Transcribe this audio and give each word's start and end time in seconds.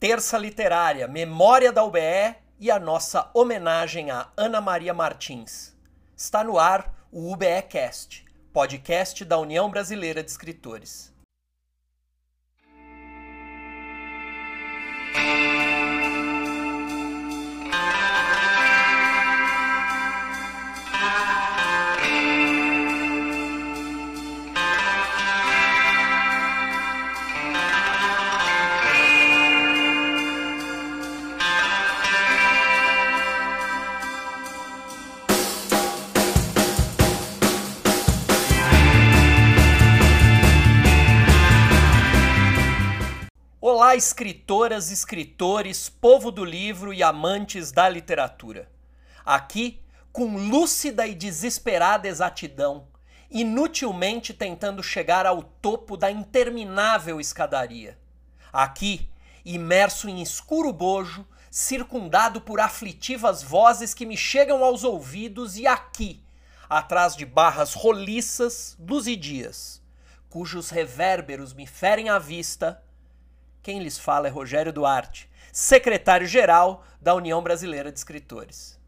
Terça 0.00 0.38
Literária, 0.38 1.08
Memória 1.08 1.72
da 1.72 1.82
UBE 1.82 2.36
e 2.60 2.70
a 2.70 2.78
nossa 2.78 3.28
homenagem 3.34 4.12
a 4.12 4.28
Ana 4.36 4.60
Maria 4.60 4.94
Martins. 4.94 5.76
Está 6.16 6.44
no 6.44 6.56
ar 6.56 6.94
o 7.10 7.32
UBE 7.32 7.62
Cast, 7.68 8.24
podcast 8.52 9.24
da 9.24 9.36
União 9.38 9.68
Brasileira 9.68 10.22
de 10.22 10.30
Escritores. 10.30 11.12
Olá, 43.88 43.96
escritoras, 43.96 44.90
escritores, 44.90 45.88
povo 45.88 46.30
do 46.30 46.44
livro 46.44 46.92
e 46.92 47.02
amantes 47.02 47.72
da 47.72 47.88
literatura. 47.88 48.70
Aqui, 49.24 49.80
com 50.12 50.36
lúcida 50.36 51.06
e 51.06 51.14
desesperada 51.14 52.06
exatidão, 52.06 52.86
inutilmente 53.30 54.34
tentando 54.34 54.82
chegar 54.82 55.24
ao 55.24 55.42
topo 55.42 55.96
da 55.96 56.10
interminável 56.10 57.18
escadaria. 57.18 57.98
Aqui, 58.52 59.08
imerso 59.42 60.06
em 60.06 60.20
escuro 60.20 60.70
bojo, 60.70 61.26
circundado 61.50 62.42
por 62.42 62.60
aflitivas 62.60 63.42
vozes 63.42 63.94
que 63.94 64.04
me 64.04 64.18
chegam 64.18 64.62
aos 64.62 64.84
ouvidos, 64.84 65.56
e 65.56 65.66
aqui, 65.66 66.22
atrás 66.68 67.16
de 67.16 67.24
barras 67.24 67.72
roliças, 67.72 68.76
luzidias, 68.78 69.80
cujos 70.28 70.68
revérberos 70.68 71.54
me 71.54 71.66
ferem 71.66 72.10
a 72.10 72.18
vista 72.18 72.82
quem 73.68 73.80
lhes 73.80 73.98
fala 73.98 74.26
é 74.26 74.30
Rogério 74.30 74.72
Duarte, 74.72 75.28
secretário-geral 75.52 76.82
da 77.02 77.14
União 77.14 77.42
Brasileira 77.42 77.92
de 77.92 77.98
Escritores. 77.98 78.80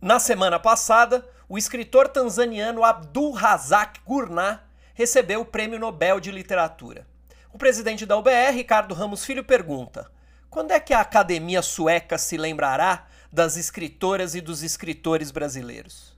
Na 0.00 0.18
semana 0.18 0.58
passada, 0.58 1.22
o 1.46 1.58
escritor 1.58 2.08
tanzaniano 2.08 2.82
Abdul 2.82 3.32
Razak 3.32 4.00
Gurnah 4.06 4.62
recebeu 4.94 5.42
o 5.42 5.44
Prêmio 5.44 5.78
Nobel 5.78 6.18
de 6.18 6.30
Literatura. 6.30 7.06
O 7.52 7.58
presidente 7.58 8.06
da 8.06 8.16
UBR, 8.16 8.54
Ricardo 8.54 8.94
Ramos 8.94 9.22
Filho, 9.22 9.44
pergunta: 9.44 10.15
quando 10.50 10.70
é 10.70 10.80
que 10.80 10.94
a 10.94 11.00
academia 11.00 11.62
sueca 11.62 12.18
se 12.18 12.36
lembrará 12.36 13.08
das 13.32 13.56
escritoras 13.56 14.34
e 14.34 14.40
dos 14.40 14.62
escritores 14.62 15.30
brasileiros? 15.30 16.16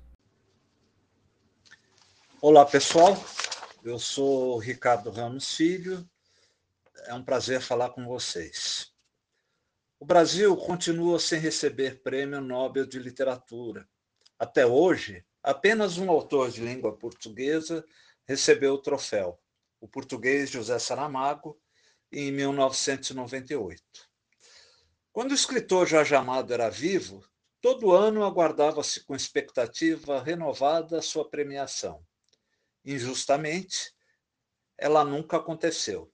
Olá, 2.41 2.65
pessoal. 2.65 3.17
Eu 3.83 3.99
sou 3.99 4.59
Ricardo 4.59 5.11
Ramos 5.11 5.57
Filho. 5.57 6.09
É 7.07 7.15
um 7.15 7.25
prazer 7.25 7.61
falar 7.61 7.91
com 7.91 8.07
vocês. 8.07 8.93
O 9.99 10.05
Brasil 10.05 10.57
continua 10.57 11.19
sem 11.19 11.41
receber 11.41 12.03
prêmio 12.03 12.41
Nobel 12.41 12.87
de 12.87 12.99
Literatura. 12.99 13.89
Até 14.39 14.65
hoje, 14.65 15.25
apenas 15.43 15.99
um 15.99 16.09
autor 16.09 16.51
de 16.51 16.61
língua 16.61 16.97
portuguesa 16.97 17.85
recebeu 18.25 18.75
o 18.75 18.83
troféu, 18.83 19.41
o 19.81 19.89
português 19.89 20.51
José 20.51 20.79
Saramago, 20.79 21.59
em 22.13 22.31
1998. 22.31 24.08
Quando 25.19 25.33
o 25.33 25.35
escritor 25.35 25.85
Jorge 25.85 26.15
Amado 26.15 26.55
era 26.55 26.71
vivo, 26.71 27.29
todo 27.61 27.91
ano 27.91 28.25
aguardava-se 28.25 29.03
com 29.03 29.17
expectativa 29.17 30.23
renovada 30.23 31.03
sua 31.03 31.29
premiação. 31.29 32.07
Injustamente, 32.85 33.93
ela 34.79 35.05
nunca 35.05 35.39
aconteceu. 35.39 36.09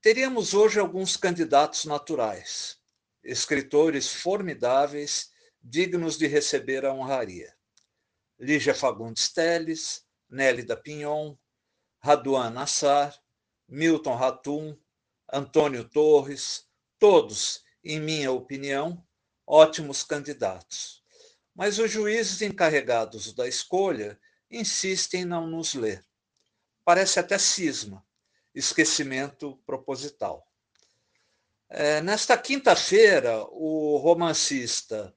Teríamos 0.00 0.54
hoje 0.54 0.80
alguns 0.80 1.18
candidatos 1.18 1.84
naturais, 1.84 2.80
escritores 3.22 4.10
formidáveis, 4.10 5.30
dignos 5.60 6.16
de 6.16 6.26
receber 6.26 6.86
a 6.86 6.94
honraria. 6.94 7.54
Lígia 8.38 8.74
Fagundes 8.74 9.28
Teles, 9.30 10.02
Nélida 10.30 10.78
Pinhon, 10.78 11.36
Raduan 12.02 12.48
Nassar, 12.48 13.14
Milton 13.68 14.16
Ratum, 14.16 14.74
Antônio 15.30 15.86
Torres, 15.86 16.66
todos 16.98 17.65
em 17.92 18.00
minha 18.00 18.32
opinião, 18.32 19.04
ótimos 19.46 20.02
candidatos. 20.02 21.02
Mas 21.54 21.78
os 21.78 21.90
juízes 21.90 22.42
encarregados 22.42 23.32
da 23.32 23.46
escolha 23.46 24.18
insistem 24.50 25.22
em 25.22 25.24
não 25.24 25.46
nos 25.46 25.74
ler. 25.74 26.04
Parece 26.84 27.18
até 27.18 27.38
cisma, 27.38 28.04
esquecimento 28.54 29.56
proposital. 29.66 30.46
É, 31.68 32.00
nesta 32.00 32.38
quinta-feira, 32.38 33.44
o 33.50 33.96
romancista 33.96 35.14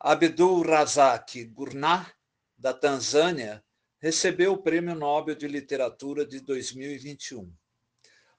Abdul 0.00 0.62
Razak 0.62 1.44
Gurnah, 1.44 2.12
da 2.58 2.72
Tanzânia, 2.72 3.62
recebeu 3.98 4.52
o 4.52 4.62
Prêmio 4.62 4.94
Nobel 4.94 5.34
de 5.34 5.46
Literatura 5.46 6.26
de 6.26 6.40
2021. 6.40 7.52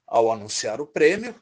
Ao 0.05 0.31
anunciar 0.31 0.81
o 0.81 0.87
prêmio, 0.87 1.41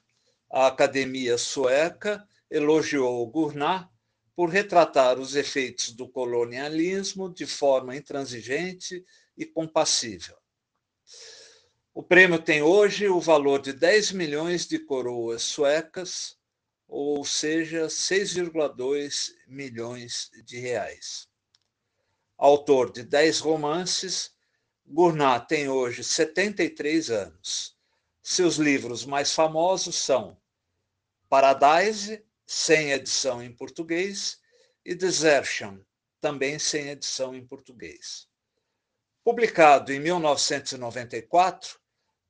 a 0.56 0.68
Academia 0.68 1.38
Sueca 1.38 2.26
elogiou 2.50 3.28
Gurnah 3.28 3.90
por 4.34 4.48
retratar 4.48 5.20
os 5.20 5.36
efeitos 5.36 5.92
do 5.92 6.08
colonialismo 6.08 7.30
de 7.30 7.46
forma 7.46 7.94
intransigente 7.94 9.04
e 9.38 9.46
compassível. 9.46 10.38
O 11.94 12.02
prêmio 12.02 12.40
tem 12.40 12.62
hoje 12.62 13.10
o 13.10 13.20
valor 13.20 13.62
de 13.62 13.74
10 13.74 14.14
milhões 14.14 14.66
de 14.66 14.80
coroas 14.80 15.42
suecas, 15.42 16.38
ou 16.88 17.26
seja, 17.26 17.88
6,2 17.88 19.34
milhões 19.50 20.32
de 20.46 20.58
reais. 20.58 21.28
Autor 22.38 22.94
de 22.94 23.04
10 23.04 23.40
romances, 23.40 24.32
Gurnah 24.86 25.38
tem 25.38 25.68
hoje 25.68 26.02
73 26.02 27.10
anos 27.10 27.76
seus 28.28 28.56
livros 28.56 29.06
mais 29.06 29.34
famosos 29.34 29.98
são 29.98 30.36
Paradise, 31.30 32.24
sem 32.46 32.92
edição 32.92 33.42
em 33.42 33.52
português, 33.52 34.40
e 34.86 34.94
Desertion, 34.94 35.80
também 36.22 36.60
sem 36.60 36.90
edição 36.90 37.34
em 37.36 37.46
português. 37.46 38.28
Publicado 39.24 39.92
em 39.92 40.00
1994, 40.00 41.80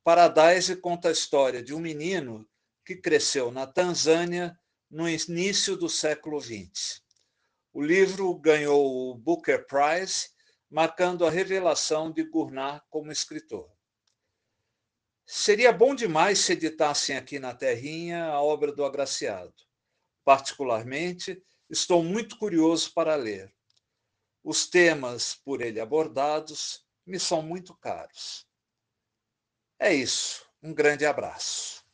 Paradise 0.04 0.76
conta 0.78 1.10
a 1.10 1.12
história 1.12 1.62
de 1.62 1.74
um 1.74 1.80
menino 1.80 2.48
que 2.86 2.96
cresceu 2.96 3.52
na 3.52 3.68
Tanzânia 3.68 4.58
no 4.90 5.10
início 5.10 5.76
do 5.76 5.90
século 5.90 6.40
XX. 6.40 7.02
O 7.74 7.82
livro 7.82 8.34
ganhou 8.36 9.12
o 9.12 9.16
Booker 9.16 9.66
Prize, 9.68 10.30
marcando 10.70 11.26
a 11.26 11.30
revelação 11.30 12.12
de 12.12 12.24
Gurnah 12.24 12.82
como 12.90 13.12
escritor. 13.12 13.75
Seria 15.26 15.74
bom 15.74 15.96
demais 15.96 16.40
se 16.40 16.54
editassem 16.54 17.18
aqui 17.18 17.40
na 17.40 17.54
Terrinha 17.54 18.26
a 18.26 18.42
obra 18.42 18.72
do 18.72 18.86
Agraciado. 18.86 19.54
Particularmente, 20.24 21.42
estou 21.70 22.04
muito 22.04 22.38
curioso 22.38 22.94
para 22.94 23.16
ler. 23.16 23.54
Os 24.44 24.68
temas 24.68 25.36
por 25.36 25.62
ele 25.62 25.80
abordados 25.80 26.86
me 27.06 27.20
são 27.20 27.42
muito 27.42 27.76
caros. 27.76 28.48
É 29.80 29.94
isso. 29.94 30.46
Um 30.62 30.74
grande 30.74 31.06
abraço. 31.06 31.85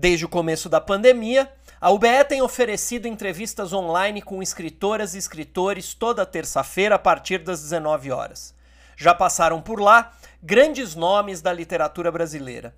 Desde 0.00 0.24
o 0.24 0.28
começo 0.28 0.68
da 0.68 0.80
pandemia, 0.80 1.50
a 1.80 1.90
UBE 1.90 2.24
tem 2.28 2.40
oferecido 2.40 3.08
entrevistas 3.08 3.72
online 3.72 4.22
com 4.22 4.40
escritoras 4.40 5.12
e 5.12 5.18
escritores 5.18 5.92
toda 5.92 6.24
terça-feira 6.24 6.94
a 6.94 6.98
partir 7.00 7.38
das 7.38 7.62
19 7.62 8.12
horas. 8.12 8.54
Já 8.96 9.12
passaram 9.12 9.60
por 9.60 9.80
lá 9.80 10.12
grandes 10.40 10.94
nomes 10.94 11.42
da 11.42 11.52
literatura 11.52 12.12
brasileira. 12.12 12.76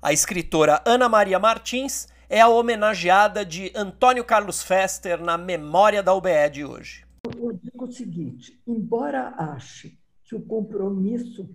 A 0.08 0.14
escritora 0.14 0.82
Ana 0.86 1.10
Maria 1.10 1.38
Martins 1.38 2.08
é 2.30 2.40
a 2.40 2.48
homenageada 2.48 3.44
de 3.44 3.74
Antônio 3.76 4.24
Carlos 4.24 4.64
Fester 4.64 5.22
na 5.22 5.38
memória 5.38 6.02
da 6.02 6.14
UBE 6.14 6.50
de 6.50 6.64
hoje. 6.64 7.06
Eu 7.26 7.52
digo 7.52 7.84
o 7.84 7.92
seguinte: 7.92 8.58
embora 8.66 9.36
ache 9.38 10.00
que 10.24 10.34
o 10.34 10.40
compromisso 10.40 11.54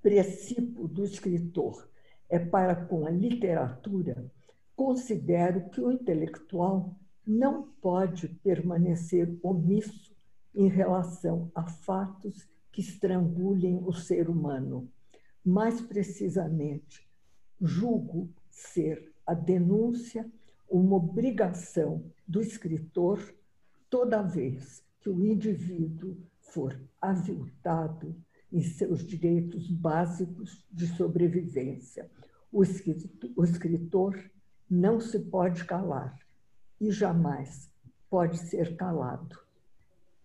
precípio 0.00 0.86
do 0.86 1.02
escritor 1.02 1.90
é 2.30 2.38
para 2.38 2.76
com 2.76 3.04
a 3.04 3.10
literatura, 3.10 4.30
considero 4.76 5.68
que 5.70 5.80
o 5.80 5.90
intelectual 5.90 6.94
não 7.26 7.64
pode 7.82 8.28
permanecer 8.28 9.36
omisso 9.42 10.14
em 10.54 10.68
relação 10.68 11.50
a 11.52 11.64
fatos 11.64 12.48
que 12.70 12.80
estrangulhem 12.80 13.82
o 13.84 13.92
ser 13.92 14.30
humano. 14.30 14.88
Mais 15.44 15.80
precisamente, 15.80 17.10
julgo 17.62 18.28
ser 18.50 19.12
a 19.26 19.34
denúncia 19.34 20.28
uma 20.68 20.96
obrigação 20.96 22.04
do 22.26 22.40
escritor 22.40 23.34
toda 23.88 24.22
vez 24.22 24.82
que 25.00 25.08
o 25.08 25.24
indivíduo 25.24 26.16
for 26.40 26.78
aviltado 27.00 28.16
em 28.50 28.62
seus 28.62 29.04
direitos 29.04 29.70
básicos 29.70 30.66
de 30.70 30.86
sobrevivência. 30.86 32.10
O 32.50 32.62
escritor 33.44 34.30
não 34.68 35.00
se 35.00 35.18
pode 35.18 35.64
calar 35.64 36.18
e 36.80 36.90
jamais 36.90 37.70
pode 38.10 38.38
ser 38.38 38.76
calado. 38.76 39.38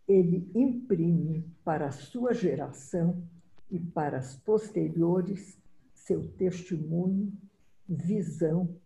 Ele 0.08 0.50
imprime 0.56 1.46
para 1.64 1.88
a 1.88 1.92
sua 1.92 2.34
geração 2.34 3.24
e 3.70 3.80
para 3.80 4.18
as 4.18 4.36
posteriores 4.36 5.58
seu 6.08 6.26
testemunho, 6.38 7.38
visão 7.88 8.80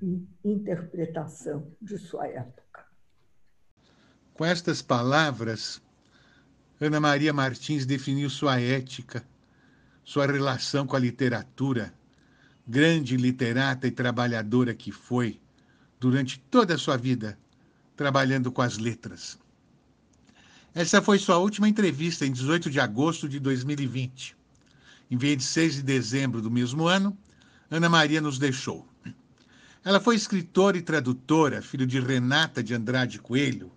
e 0.00 0.26
interpretação 0.42 1.70
de 1.80 1.98
sua 1.98 2.26
época. 2.26 2.86
Com 4.32 4.46
estas 4.46 4.80
palavras, 4.80 5.82
Ana 6.80 6.98
Maria 6.98 7.32
Martins 7.32 7.84
definiu 7.84 8.30
sua 8.30 8.58
ética, 8.58 9.22
sua 10.02 10.26
relação 10.26 10.86
com 10.86 10.96
a 10.96 10.98
literatura, 10.98 11.92
grande 12.66 13.18
literata 13.18 13.86
e 13.86 13.90
trabalhadora 13.90 14.74
que 14.74 14.90
foi 14.90 15.38
durante 16.00 16.40
toda 16.50 16.74
a 16.74 16.78
sua 16.78 16.96
vida, 16.96 17.38
trabalhando 17.94 18.50
com 18.50 18.62
as 18.62 18.78
letras. 18.78 19.38
Essa 20.74 21.02
foi 21.02 21.18
sua 21.18 21.36
última 21.36 21.68
entrevista 21.68 22.24
em 22.24 22.32
18 22.32 22.70
de 22.70 22.80
agosto 22.80 23.28
de 23.28 23.38
2020. 23.38 24.41
Em 25.12 25.16
26 25.18 25.74
de 25.74 25.82
dezembro 25.82 26.40
do 26.40 26.50
mesmo 26.50 26.86
ano, 26.86 27.14
Ana 27.70 27.86
Maria 27.86 28.18
nos 28.18 28.38
deixou. 28.38 28.88
Ela 29.84 30.00
foi 30.00 30.16
escritora 30.16 30.78
e 30.78 30.80
tradutora, 30.80 31.60
filho 31.60 31.86
de 31.86 32.00
Renata 32.00 32.62
de 32.62 32.72
Andrade 32.72 33.18
Coelho 33.18 33.70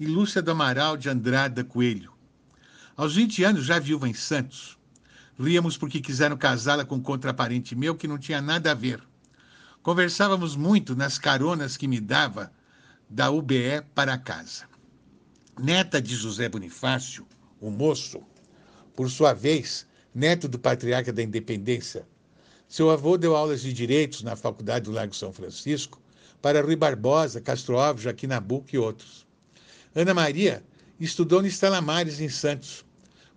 e 0.00 0.06
Lúcia 0.06 0.40
do 0.40 0.50
Amaral 0.50 0.96
de 0.96 1.10
Andrada 1.10 1.62
Coelho. 1.62 2.10
Aos 2.96 3.16
20 3.16 3.44
anos, 3.44 3.66
já 3.66 3.78
viúva 3.78 4.08
em 4.08 4.14
Santos. 4.14 4.78
Ríamos 5.38 5.76
porque 5.76 6.00
quiseram 6.00 6.38
casá-la 6.38 6.86
com 6.86 7.02
contraparente 7.02 7.76
meu 7.76 7.94
que 7.94 8.08
não 8.08 8.16
tinha 8.16 8.40
nada 8.40 8.70
a 8.70 8.74
ver. 8.74 9.02
Conversávamos 9.82 10.56
muito 10.56 10.96
nas 10.96 11.18
caronas 11.18 11.76
que 11.76 11.86
me 11.86 12.00
dava 12.00 12.50
da 13.10 13.30
UBE 13.30 13.82
para 13.94 14.16
casa. 14.16 14.64
Neta 15.60 16.00
de 16.00 16.16
José 16.16 16.48
Bonifácio, 16.48 17.26
o 17.60 17.70
moço, 17.70 18.22
por 18.96 19.10
sua 19.10 19.34
vez, 19.34 19.86
neto 20.14 20.48
do 20.48 20.58
patriarca 20.58 21.12
da 21.12 21.22
independência. 21.22 22.06
Seu 22.68 22.90
avô 22.90 23.16
deu 23.16 23.34
aulas 23.34 23.62
de 23.62 23.72
direitos 23.72 24.22
na 24.22 24.36
Faculdade 24.36 24.84
do 24.84 24.92
Lago 24.92 25.14
São 25.14 25.32
Francisco 25.32 26.00
para 26.42 26.60
Rui 26.60 26.76
Barbosa, 26.76 27.40
Castro 27.40 27.78
Alves, 27.78 28.02
Joaquim 28.02 28.26
Nabuco 28.26 28.68
e 28.72 28.78
outros. 28.78 29.26
Ana 29.94 30.14
Maria 30.14 30.62
estudou 31.00 31.40
no 31.40 31.48
Estela 31.48 31.80
Mares, 31.80 32.20
em 32.20 32.28
Santos. 32.28 32.84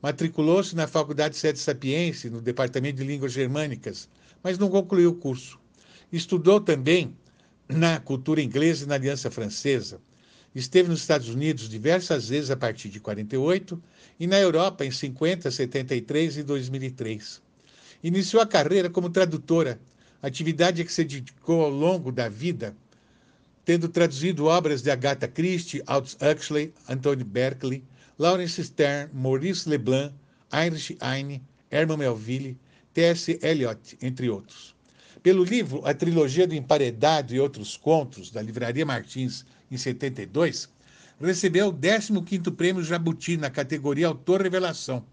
Matriculou-se 0.01 0.75
na 0.75 0.87
Faculdade 0.87 1.37
Sede 1.37 1.59
Sapiense, 1.59 2.29
no 2.29 2.41
Departamento 2.41 2.97
de 2.97 3.03
Línguas 3.03 3.31
Germânicas, 3.31 4.09
mas 4.43 4.57
não 4.57 4.69
concluiu 4.69 5.11
o 5.11 5.15
curso. 5.15 5.59
Estudou 6.11 6.59
também 6.59 7.15
na 7.69 7.99
cultura 7.99 8.41
inglesa 8.41 8.83
e 8.83 8.87
na 8.87 8.95
Aliança 8.95 9.31
Francesa. 9.31 10.01
Esteve 10.53 10.89
nos 10.89 10.99
Estados 10.99 11.29
Unidos 11.29 11.69
diversas 11.69 12.27
vezes 12.27 12.51
a 12.51 12.57
partir 12.57 12.89
de 12.89 12.99
48 12.99 13.81
e 14.19 14.27
na 14.27 14.37
Europa 14.37 14.85
em 14.85 14.91
50, 14.91 15.49
73 15.49 16.37
e 16.37 16.43
2003. 16.43 17.41
Iniciou 18.03 18.41
a 18.41 18.47
carreira 18.47 18.89
como 18.89 19.09
tradutora, 19.09 19.79
atividade 20.21 20.81
a 20.81 20.85
que 20.85 20.91
se 20.91 21.05
dedicou 21.05 21.61
ao 21.63 21.69
longo 21.69 22.11
da 22.11 22.27
vida, 22.27 22.75
tendo 23.63 23.87
traduzido 23.87 24.45
obras 24.45 24.81
de 24.81 24.91
Agatha 24.91 25.27
Christie, 25.27 25.83
Aldous 25.85 26.17
Huxley, 26.19 26.73
Anthony 26.87 27.23
Berkeley, 27.23 27.83
Lawrence 28.19 28.61
Stern, 28.61 29.09
Maurice 29.13 29.69
Leblanc, 29.69 30.13
Heinrich 30.51 30.97
Heine, 31.01 31.41
Herman 31.71 31.97
Melville, 31.97 32.57
T.S. 32.93 33.39
Eliot, 33.41 33.97
entre 34.01 34.29
outros. 34.29 34.75
Pelo 35.23 35.43
livro 35.43 35.81
A 35.85 35.93
Trilogia 35.93 36.45
do 36.45 36.55
Emparedado 36.55 37.33
e 37.33 37.39
Outros 37.39 37.77
Contos, 37.77 38.31
da 38.31 38.41
Livraria 38.41 38.85
Martins, 38.85 39.45
em 39.71 39.77
72, 39.77 40.69
recebeu 41.19 41.69
o 41.69 41.73
15º 41.73 42.53
Prêmio 42.53 42.83
Jabuti 42.83 43.37
na 43.37 43.49
categoria 43.49 44.07
Autor 44.07 44.41
Revelação 44.41 45.05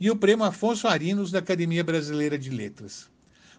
e 0.00 0.10
o 0.10 0.16
Prêmio 0.16 0.44
Afonso 0.44 0.88
Arinos 0.88 1.30
da 1.30 1.38
Academia 1.38 1.84
Brasileira 1.84 2.36
de 2.36 2.50
Letras. 2.50 3.08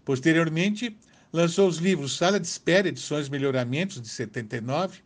Posteriormente, 0.03 0.95
lançou 1.31 1.67
os 1.67 1.77
livros 1.77 2.17
Sala 2.17 2.39
de 2.39 2.47
Espera, 2.47 2.89
Edições 2.89 3.29
Melhoramentos, 3.29 4.01
de 4.01 4.09
79, 4.09 5.00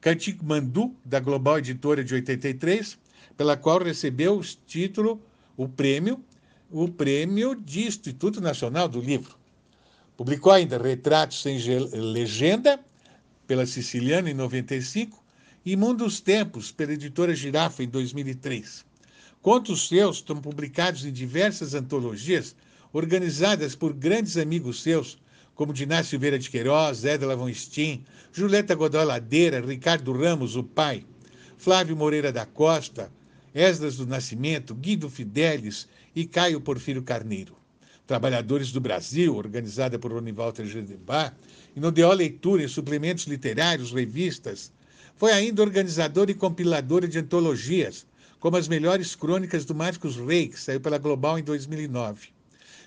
Cantico 0.00 0.44
Mandu, 0.44 0.94
da 1.04 1.20
Global 1.20 1.58
Editora, 1.58 2.02
de 2.02 2.14
83, 2.14 2.98
pela 3.36 3.56
qual 3.56 3.82
recebeu 3.82 4.38
o 4.38 4.42
título, 4.66 5.22
o 5.56 5.68
prêmio, 5.68 6.22
o 6.70 6.88
prêmio 6.88 7.54
de 7.54 7.86
Instituto 7.86 8.40
Nacional 8.40 8.88
do 8.88 9.00
Livro. 9.00 9.36
Publicou 10.16 10.52
ainda 10.52 10.76
Retratos 10.76 11.42
sem 11.42 11.58
Legenda, 11.92 12.80
pela 13.50 13.66
Siciliana 13.66 14.30
em 14.30 14.34
95 14.34 15.20
e 15.66 15.74
Mundo 15.74 16.04
dos 16.04 16.20
Tempos, 16.20 16.70
pela 16.70 16.92
editora 16.92 17.34
Girafa 17.34 17.82
em 17.82 17.88
2003. 17.88 18.84
Contos 19.42 19.88
seus 19.88 20.18
estão 20.18 20.36
publicados 20.36 21.04
em 21.04 21.12
diversas 21.12 21.74
antologias 21.74 22.54
organizadas 22.92 23.74
por 23.74 23.92
grandes 23.92 24.36
amigos 24.36 24.84
seus, 24.84 25.18
como 25.56 25.72
Diná 25.72 26.04
Silveira 26.04 26.38
de 26.38 26.48
Queiroz, 26.48 26.98
Zé 26.98 27.18
de 27.18 27.24
Lavon 27.24 27.50
Julieta 28.32 28.76
Godoy 28.76 29.04
Ladeira, 29.04 29.60
Ricardo 29.60 30.12
Ramos, 30.12 30.54
o 30.54 30.62
pai, 30.62 31.04
Flávio 31.58 31.96
Moreira 31.96 32.30
da 32.30 32.46
Costa, 32.46 33.10
Esdras 33.52 33.96
do 33.96 34.06
Nascimento, 34.06 34.76
Guido 34.76 35.10
Fidelis 35.10 35.88
e 36.14 36.24
Caio 36.24 36.60
Porfírio 36.60 37.02
Carneiro. 37.02 37.59
Trabalhadores 38.10 38.72
do 38.72 38.80
Brasil, 38.80 39.36
organizada 39.36 39.96
por 39.96 40.10
Ronivalter 40.10 40.66
Gedebá, 40.66 41.32
e 41.76 41.78
no 41.78 41.92
DO 41.92 42.12
Leitura 42.12 42.64
em 42.64 42.66
suplementos 42.66 43.26
literários, 43.26 43.92
revistas. 43.92 44.72
Foi 45.14 45.30
ainda 45.30 45.62
organizadora 45.62 46.28
e 46.28 46.34
compiladora 46.34 47.06
de 47.06 47.20
antologias, 47.20 48.04
como 48.40 48.56
as 48.56 48.66
melhores 48.66 49.14
crônicas 49.14 49.64
do 49.64 49.76
Marcos 49.76 50.16
Rey, 50.16 50.48
que 50.48 50.58
saiu 50.58 50.80
pela 50.80 50.98
Global 50.98 51.38
em 51.38 51.44
2009. 51.44 52.30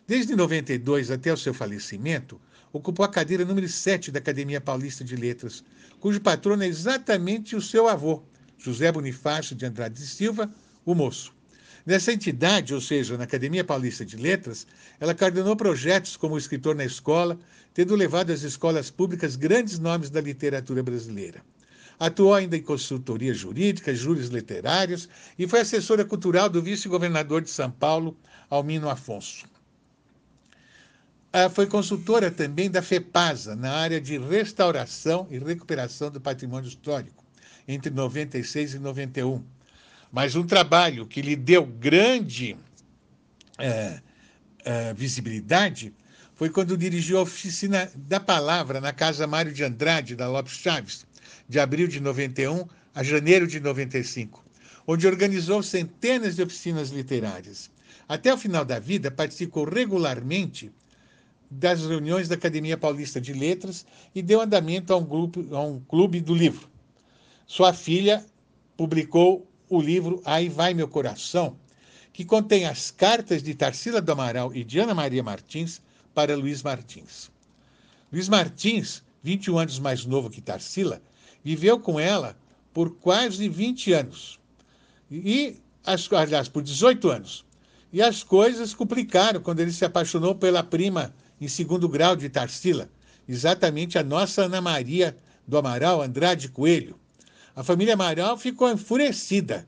Desde 0.05 0.35
92 0.35 1.09
até 1.09 1.31
o 1.31 1.37
seu 1.37 1.53
falecimento, 1.53 2.37
ocupou 2.73 3.05
a 3.05 3.09
cadeira 3.09 3.45
número 3.45 3.69
7 3.69 4.11
da 4.11 4.19
Academia 4.19 4.59
Paulista 4.59 5.05
de 5.05 5.15
Letras, 5.15 5.63
cujo 6.01 6.19
patrono 6.19 6.63
é 6.63 6.67
exatamente 6.67 7.55
o 7.55 7.61
seu 7.61 7.87
avô, 7.87 8.21
José 8.57 8.91
Bonifácio 8.91 9.55
de 9.55 9.65
Andrade 9.65 10.05
Silva, 10.05 10.53
o 10.85 10.93
moço. 10.93 11.33
Nessa 11.85 12.13
entidade, 12.13 12.73
ou 12.73 12.79
seja, 12.79 13.17
na 13.17 13.25
Academia 13.25 13.63
Paulista 13.63 14.05
de 14.05 14.15
Letras, 14.15 14.65
ela 15.01 15.13
coordenou 15.13 15.53
projetos 15.53 16.15
como 16.15 16.37
escritor 16.37 16.75
na 16.75 16.85
escola, 16.85 17.37
tendo 17.73 17.93
levado 17.93 18.31
às 18.31 18.41
escolas 18.41 18.89
públicas 18.89 19.35
grandes 19.35 19.79
nomes 19.79 20.09
da 20.09 20.21
literatura 20.21 20.81
brasileira. 20.81 21.41
Atuou 21.99 22.33
ainda 22.33 22.55
em 22.55 22.61
consultoria 22.61 23.33
jurídica, 23.33 23.93
júris 23.93 24.29
literários 24.29 25.09
e 25.37 25.45
foi 25.45 25.59
assessora 25.59 26.05
cultural 26.05 26.49
do 26.49 26.61
vice-governador 26.61 27.41
de 27.41 27.49
São 27.49 27.69
Paulo, 27.69 28.17
Almino 28.49 28.89
Afonso. 28.89 29.45
foi 31.51 31.67
consultora 31.67 32.31
também 32.31 32.71
da 32.71 32.81
FEPASA, 32.81 33.57
na 33.57 33.71
área 33.71 33.99
de 33.99 34.17
restauração 34.17 35.27
e 35.29 35.37
recuperação 35.37 36.09
do 36.09 36.21
patrimônio 36.21 36.69
histórico 36.69 37.23
entre 37.67 37.91
96 37.91 38.75
e 38.75 38.79
91. 38.79 39.43
Mas 40.13 40.35
um 40.35 40.45
trabalho 40.45 41.07
que 41.07 41.23
lhe 41.23 41.35
deu 41.35 41.65
grande 41.65 42.55
é, 43.57 43.99
é, 44.63 44.93
visibilidade 44.93 45.91
foi 46.35 46.51
quando 46.51 46.77
dirigiu 46.77 47.17
a 47.17 47.23
oficina 47.23 47.91
da 47.95 48.19
palavra 48.19 48.79
na 48.79 48.93
Casa 48.93 49.25
Mário 49.25 49.51
de 49.51 49.63
Andrade, 49.63 50.15
da 50.15 50.29
Lopes 50.29 50.53
Chaves, 50.53 51.03
de 51.49 51.59
abril 51.59 51.87
de 51.87 51.99
91 51.99 52.67
a 52.93 53.01
janeiro 53.01 53.47
de 53.47 53.59
95, 53.59 54.45
onde 54.85 55.07
organizou 55.07 55.63
centenas 55.63 56.35
de 56.35 56.43
oficinas 56.43 56.91
literárias. 56.91 57.71
Até 58.07 58.31
o 58.31 58.37
final 58.37 58.63
da 58.63 58.77
vida, 58.77 59.09
participou 59.09 59.63
regularmente 59.67 60.71
das 61.49 61.81
reuniões 61.87 62.27
da 62.27 62.35
Academia 62.35 62.77
Paulista 62.77 63.19
de 63.19 63.33
Letras 63.33 63.83
e 64.13 64.21
deu 64.21 64.41
andamento 64.41 64.93
a 64.93 64.97
um, 64.97 65.03
grupo, 65.03 65.43
a 65.55 65.61
um 65.61 65.79
clube 65.79 66.21
do 66.21 66.35
livro. 66.35 66.69
Sua 67.47 67.73
filha 67.73 68.23
publicou 68.77 69.47
o 69.75 69.81
livro 69.81 70.21
Aí 70.23 70.49
Vai 70.49 70.73
Meu 70.73 70.87
Coração, 70.87 71.57
que 72.11 72.23
contém 72.23 72.65
as 72.65 72.91
cartas 72.91 73.41
de 73.41 73.55
Tarsila 73.55 73.99
do 73.99 74.11
Amaral 74.11 74.53
e 74.55 74.63
de 74.63 74.79
Ana 74.79 74.93
Maria 74.93 75.23
Martins 75.23 75.81
para 76.13 76.35
Luiz 76.35 76.61
Martins. 76.61 77.31
Luiz 78.11 78.29
Martins, 78.29 79.01
21 79.23 79.57
anos 79.57 79.79
mais 79.79 80.05
novo 80.05 80.29
que 80.29 80.41
Tarsila, 80.41 81.01
viveu 81.43 81.79
com 81.79 81.99
ela 81.99 82.37
por 82.71 82.95
quase 82.97 83.49
20 83.49 83.93
anos. 83.93 84.39
E, 85.09 85.57
aliás, 86.11 86.47
por 86.47 86.61
18 86.61 87.09
anos. 87.09 87.45
E 87.91 88.01
as 88.01 88.23
coisas 88.23 88.73
complicaram 88.73 89.41
quando 89.41 89.59
ele 89.59 89.71
se 89.71 89.85
apaixonou 89.85 90.35
pela 90.35 90.63
prima 90.63 91.13
em 91.41 91.47
segundo 91.47 91.89
grau 91.89 92.15
de 92.15 92.29
Tarsila, 92.29 92.89
exatamente 93.27 93.97
a 93.97 94.03
nossa 94.03 94.43
Ana 94.43 94.61
Maria 94.61 95.17
do 95.47 95.57
Amaral 95.57 96.01
Andrade 96.01 96.49
Coelho, 96.49 96.99
a 97.55 97.63
família 97.63 97.93
Amaral 97.93 98.37
ficou 98.37 98.71
enfurecida, 98.71 99.67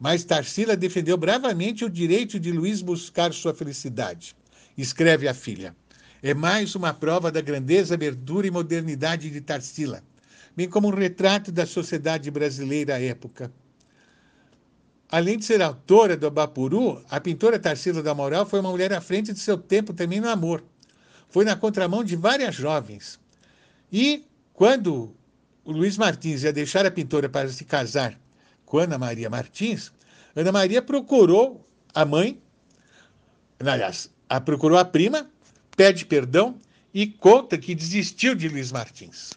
mas 0.00 0.24
Tarsila 0.24 0.76
defendeu 0.76 1.16
bravamente 1.16 1.84
o 1.84 1.90
direito 1.90 2.40
de 2.40 2.50
Luiz 2.50 2.80
buscar 2.80 3.32
sua 3.32 3.54
felicidade. 3.54 4.34
Escreve 4.76 5.28
a 5.28 5.34
filha. 5.34 5.74
É 6.22 6.32
mais 6.32 6.74
uma 6.74 6.94
prova 6.94 7.30
da 7.30 7.40
grandeza, 7.40 7.94
abertura 7.94 8.46
e 8.46 8.50
modernidade 8.50 9.30
de 9.30 9.40
Tarsila, 9.40 10.02
bem 10.56 10.68
como 10.68 10.88
um 10.88 10.94
retrato 10.94 11.52
da 11.52 11.66
sociedade 11.66 12.30
brasileira 12.30 12.94
à 12.94 13.00
época. 13.00 13.52
Além 15.08 15.38
de 15.38 15.44
ser 15.44 15.62
autora 15.62 16.16
do 16.16 16.26
Abapuru, 16.26 17.04
a 17.08 17.20
pintora 17.20 17.58
Tarsila 17.58 18.02
da 18.02 18.14
Moral 18.14 18.44
foi 18.44 18.60
uma 18.60 18.70
mulher 18.70 18.92
à 18.92 19.00
frente 19.00 19.32
de 19.32 19.38
seu 19.38 19.56
tempo 19.56 19.92
também 19.92 20.20
no 20.20 20.28
amor. 20.28 20.64
Foi 21.28 21.44
na 21.44 21.54
contramão 21.54 22.02
de 22.02 22.16
várias 22.16 22.54
jovens. 22.54 23.20
E, 23.92 24.24
quando 24.52 25.14
o 25.66 25.72
Luiz 25.72 25.98
Martins 25.98 26.44
ia 26.44 26.52
deixar 26.52 26.86
a 26.86 26.90
pintora 26.92 27.28
para 27.28 27.48
se 27.48 27.64
casar 27.64 28.16
com 28.64 28.78
Ana 28.78 28.96
Maria 28.96 29.28
Martins, 29.28 29.92
Ana 30.34 30.52
Maria 30.52 30.80
procurou 30.80 31.68
a 31.92 32.04
mãe, 32.04 32.40
aliás, 33.58 34.08
a 34.28 34.40
procurou 34.40 34.78
a 34.78 34.84
prima, 34.84 35.28
pede 35.76 36.06
perdão 36.06 36.60
e 36.94 37.08
conta 37.08 37.58
que 37.58 37.74
desistiu 37.74 38.36
de 38.36 38.48
Luiz 38.48 38.70
Martins. 38.70 39.32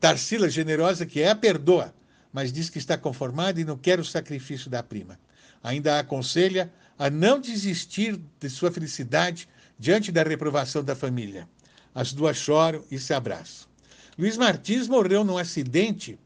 Tarsila, 0.00 0.48
generosa 0.48 1.04
que 1.04 1.20
é, 1.20 1.28
a 1.28 1.36
perdoa, 1.36 1.94
mas 2.32 2.50
diz 2.50 2.70
que 2.70 2.78
está 2.78 2.96
conformada 2.96 3.60
e 3.60 3.64
não 3.64 3.76
quer 3.76 4.00
o 4.00 4.04
sacrifício 4.04 4.70
da 4.70 4.82
prima. 4.82 5.20
Ainda 5.62 5.96
a 5.96 6.00
aconselha 6.00 6.72
a 6.98 7.10
não 7.10 7.38
desistir 7.38 8.18
de 8.40 8.48
sua 8.48 8.72
felicidade 8.72 9.46
diante 9.78 10.10
da 10.10 10.22
reprovação 10.22 10.82
da 10.82 10.96
família. 10.96 11.46
As 11.94 12.14
duas 12.14 12.38
choram 12.38 12.82
e 12.90 12.98
se 12.98 13.12
abraçam. 13.12 13.75
Luiz 14.18 14.38
Martins 14.38 14.88
morreu 14.88 15.22
num 15.22 15.36
acidente 15.36 16.18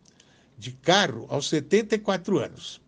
de 0.56 0.70
carro 0.70 1.26
aos 1.28 1.49
74 1.49 2.38
anos. 2.38 2.80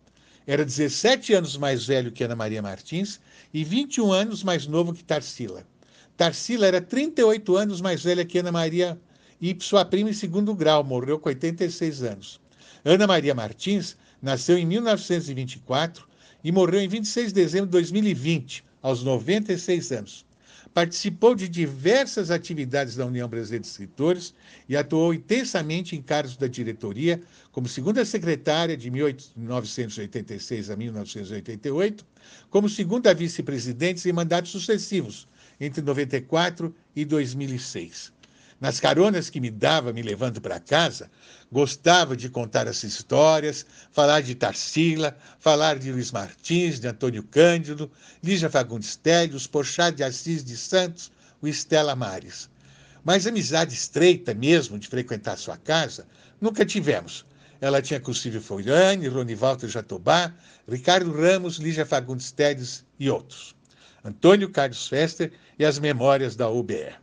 Era 0.47 0.63
17 0.63 1.33
anos 1.33 1.57
mais 1.57 1.85
velho 1.85 2.09
que 2.09 2.23
Ana 2.23 2.37
Maria 2.37 2.61
Martins 2.61 3.19
e 3.53 3.65
21 3.65 4.13
anos 4.13 4.43
mais 4.43 4.65
novo 4.65 4.93
que 4.93 5.03
Tarsila. 5.03 5.67
Tarsila 6.15 6.67
era 6.67 6.79
38 6.79 7.57
anos 7.57 7.81
mais 7.81 8.01
velha 8.03 8.23
que 8.23 8.37
Ana 8.37 8.51
Maria 8.51 8.97
e 9.41 9.53
sua 9.59 9.83
prima 9.83 10.09
em 10.09 10.13
segundo 10.13 10.55
grau, 10.55 10.85
morreu 10.85 11.19
com 11.19 11.27
86 11.27 12.03
anos. 12.03 12.39
Ana 12.85 13.05
Maria 13.05 13.35
Martins 13.35 13.97
nasceu 14.21 14.57
em 14.57 14.65
1924 14.65 16.07
e 16.45 16.49
morreu 16.49 16.79
em 16.79 16.87
26 16.87 17.27
de 17.27 17.33
dezembro 17.33 17.65
de 17.65 17.71
2020, 17.71 18.63
aos 18.81 19.03
96 19.03 19.91
anos. 19.91 20.25
Participou 20.73 21.35
de 21.35 21.47
diversas 21.47 22.31
atividades 22.31 22.95
da 22.95 23.05
União 23.05 23.29
Brasileira 23.29 23.61
de 23.61 23.67
Escritores 23.67 24.33
e 24.67 24.75
atuou 24.75 25.13
intensamente 25.13 25.95
em 25.95 26.01
cargos 26.01 26.35
da 26.35 26.47
diretoria, 26.47 27.21
como 27.51 27.67
segunda 27.67 28.03
secretária 28.03 28.75
de 28.75 28.89
1986 28.89 30.69
a 30.69 30.75
1988, 30.75 32.03
como 32.49 32.67
segunda 32.67 33.13
vice-presidente 33.13 34.09
em 34.09 34.13
mandatos 34.13 34.51
sucessivos, 34.51 35.27
entre 35.59 35.81
94 35.81 36.73
e 36.95 37.05
2006. 37.05 38.12
Nas 38.63 38.79
caronas 38.79 39.29
que 39.29 39.41
me 39.41 39.51
dava 39.51 39.91
me 39.91 40.01
levando 40.01 40.39
para 40.39 40.57
casa, 40.57 41.11
gostava 41.51 42.15
de 42.15 42.29
contar 42.29 42.65
as 42.65 42.81
histórias, 42.81 43.65
falar 43.91 44.21
de 44.21 44.35
Tarsila, 44.35 45.17
falar 45.37 45.77
de 45.77 45.91
Luiz 45.91 46.13
Martins, 46.13 46.79
de 46.79 46.87
Antônio 46.87 47.23
Cândido, 47.23 47.91
Lígia 48.23 48.49
Fagundes 48.49 48.95
Télio, 48.95 49.37
Porchat 49.49 49.97
de 49.97 50.01
Assis 50.01 50.45
de 50.45 50.55
Santos, 50.55 51.11
o 51.41 51.47
Estela 51.49 51.93
Mares. 51.93 52.49
Mas 53.03 53.27
amizade 53.27 53.73
estreita 53.73 54.33
mesmo 54.33 54.79
de 54.79 54.87
frequentar 54.87 55.37
sua 55.37 55.57
casa, 55.57 56.07
nunca 56.39 56.65
tivemos. 56.65 57.25
Ela 57.59 57.81
tinha 57.81 57.99
com 57.99 58.13
Silvio 58.13 58.41
Foirane, 58.41 59.09
Ronivaldo 59.09 59.67
Jatobá, 59.67 60.33
Ricardo 60.69 61.11
Ramos, 61.11 61.57
Lígia 61.57 61.85
Fagundes 61.85 62.31
Teles 62.31 62.85
e 62.97 63.09
outros. 63.09 63.53
Antônio 64.05 64.49
Carlos 64.49 64.87
Fester 64.87 65.33
e 65.59 65.65
as 65.65 65.79
memórias 65.79 66.37
da 66.37 66.47
UBE. 66.47 67.02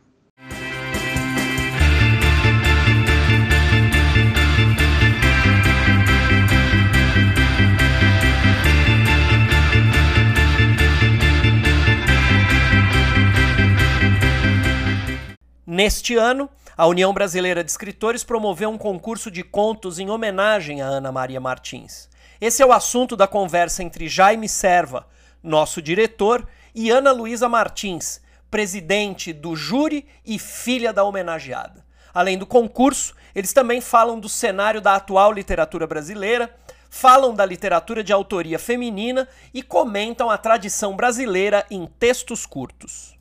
Neste 15.83 16.15
ano, 16.15 16.47
a 16.77 16.85
União 16.85 17.11
Brasileira 17.11 17.63
de 17.63 17.71
Escritores 17.71 18.23
promoveu 18.23 18.69
um 18.69 18.77
concurso 18.77 19.31
de 19.31 19.41
contos 19.41 19.97
em 19.97 20.11
homenagem 20.11 20.79
a 20.79 20.85
Ana 20.85 21.11
Maria 21.11 21.41
Martins. 21.41 22.07
Esse 22.39 22.61
é 22.61 22.65
o 22.67 22.71
assunto 22.71 23.15
da 23.15 23.25
conversa 23.25 23.81
entre 23.81 24.07
Jaime 24.07 24.47
Serva, 24.47 25.07
nosso 25.41 25.81
diretor, 25.81 26.47
e 26.75 26.91
Ana 26.91 27.11
Luísa 27.11 27.49
Martins, 27.49 28.21
presidente 28.51 29.33
do 29.33 29.55
júri 29.55 30.05
e 30.23 30.37
filha 30.37 30.93
da 30.93 31.03
homenageada. 31.03 31.83
Além 32.13 32.37
do 32.37 32.45
concurso, 32.45 33.15
Eles 33.33 33.51
também 33.51 33.81
falam 33.81 34.19
do 34.19 34.29
cenário 34.29 34.81
da 34.81 34.95
atual 34.95 35.31
literatura 35.31 35.87
brasileira, 35.87 36.53
falam 36.91 37.33
da 37.33 37.43
literatura 37.45 38.03
de 38.03 38.13
autoria 38.13 38.59
feminina 38.59 39.27
e 39.51 39.63
comentam 39.63 40.29
a 40.29 40.37
tradição 40.37 40.95
brasileira 40.95 41.65
em 41.71 41.87
textos 41.87 42.45
curtos. 42.45 43.19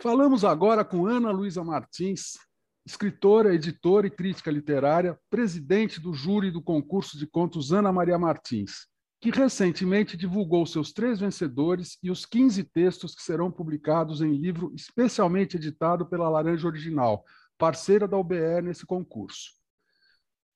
Falamos 0.00 0.44
agora 0.44 0.84
com 0.84 1.06
Ana 1.06 1.32
Luísa 1.32 1.64
Martins, 1.64 2.38
escritora, 2.86 3.52
editora 3.52 4.06
e 4.06 4.10
crítica 4.10 4.48
literária, 4.48 5.18
presidente 5.28 6.00
do 6.00 6.14
júri 6.14 6.52
do 6.52 6.62
concurso 6.62 7.18
de 7.18 7.26
contos 7.26 7.72
Ana 7.72 7.90
Maria 7.90 8.16
Martins, 8.16 8.86
que 9.20 9.32
recentemente 9.32 10.16
divulgou 10.16 10.64
seus 10.66 10.92
três 10.92 11.18
vencedores 11.18 11.98
e 12.00 12.12
os 12.12 12.24
15 12.24 12.62
textos 12.62 13.12
que 13.12 13.22
serão 13.24 13.50
publicados 13.50 14.22
em 14.22 14.36
livro 14.36 14.72
especialmente 14.72 15.56
editado 15.56 16.06
pela 16.06 16.28
Laranja 16.28 16.68
Original, 16.68 17.24
parceira 17.58 18.06
da 18.06 18.16
UBE 18.16 18.62
nesse 18.62 18.86
concurso. 18.86 19.50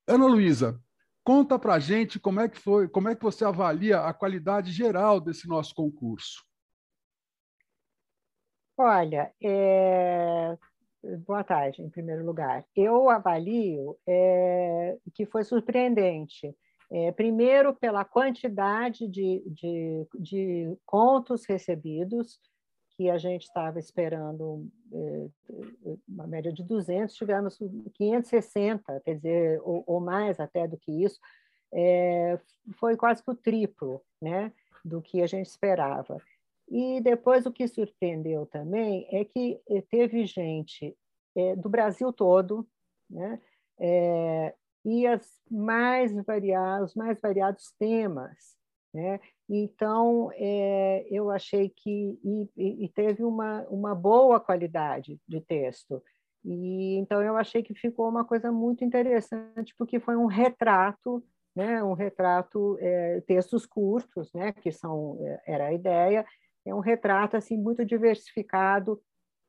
Ana 0.07 0.27
Luísa, 0.27 0.81
conta 1.25 1.59
para 1.59 1.81
gente 1.81 2.21
como 2.21 2.39
é 2.39 2.49
que 2.49 2.61
foi, 2.61 2.89
como 2.89 3.09
é 3.09 3.17
que 3.17 3.25
você 3.25 3.45
avalia 3.45 4.03
a 4.03 4.15
qualidade 4.15 4.71
geral 4.71 5.21
desse 5.21 5.49
nosso 5.49 5.75
concurso. 5.75 6.45
Olha, 8.85 9.33
é, 9.41 10.59
Boa 11.25 11.45
tarde, 11.45 11.83
em 11.83 11.89
primeiro 11.89 12.25
lugar. 12.25 12.65
Eu 12.77 13.09
avalio 13.11 13.97
é, 14.07 14.97
que 15.15 15.25
foi 15.25 15.45
surpreendente. 15.45 16.53
É, 16.91 17.13
primeiro, 17.13 17.75
pela 17.75 18.05
quantidade 18.05 19.09
de, 19.09 19.43
de, 19.47 20.07
de, 20.19 20.77
contos 20.85 21.45
recebidos, 21.45 22.41
que 22.97 23.09
a 23.09 23.19
gente 23.19 23.43
estava 23.43 23.79
esperando 23.79 24.69
uma 26.09 26.27
média 26.27 26.53
de 26.53 26.65
200, 26.65 27.15
tivemos 27.15 27.59
560, 27.95 29.01
quer 29.05 29.15
dizer, 29.15 29.61
ou, 29.63 29.83
ou 29.87 30.01
mais 30.01 30.39
até 30.39 30.67
do 30.67 30.77
que 30.77 31.05
isso. 31.05 31.19
Foi 32.79 32.97
quase 32.97 33.25
que 33.25 33.31
o 33.31 33.37
triplo 33.37 34.03
né, 34.21 34.53
do 34.85 35.01
que 35.01 35.23
a 35.23 35.27
gente 35.27 35.47
esperava. 35.47 36.21
E 36.73 37.03
depois 37.03 37.45
o 37.45 37.53
que 37.53 37.69
surpreendeu 37.69 38.47
também 38.47 39.07
é 39.13 39.27
que 39.27 39.61
eh, 39.69 39.83
teve 39.91 40.25
gente 40.25 40.97
é, 41.37 41.55
do 41.55 41.69
Brasil 41.69 42.11
todo, 42.11 42.67
né? 43.11 43.39
É, 43.79 44.55
e 44.83 45.07
as 45.07 45.39
mais 45.51 46.15
variados, 46.25 46.91
os 46.91 46.97
mais 46.97 47.21
variados 47.21 47.75
temas, 47.79 48.57
né? 48.95 49.21
Então 49.51 50.31
é, 50.35 51.07
eu 51.11 51.31
achei 51.31 51.69
que 51.69 52.19
e, 52.25 52.85
e, 52.85 52.89
teve 52.89 53.23
uma 53.23 53.67
uma 53.69 53.95
boa 53.95 54.41
qualidade 54.41 55.21
de 55.29 55.43
texto 55.43 56.03
e 56.43 56.97
então 56.97 57.23
eu 57.23 57.37
achei 57.37 57.63
que 57.63 57.75
ficou 57.75 58.09
uma 58.09 58.25
coisa 58.25 58.51
muito 58.51 58.83
interessante 58.83 59.75
porque 59.77 60.01
foi 60.01 60.17
um 60.17 60.27
retrato 60.27 61.23
né, 61.55 61.83
um 61.85 61.93
retrato, 61.93 62.79
é, 62.81 63.21
textos 63.27 63.67
curtos, 63.67 64.33
né, 64.33 64.53
que 64.53 64.73
são 64.73 65.19
era 65.47 65.67
a 65.67 65.73
ideia, 65.73 66.25
é 66.65 66.75
um 66.75 66.81
retrato 66.81 67.37
assim 67.37 67.57
muito 67.57 67.85
diversificado 67.85 69.01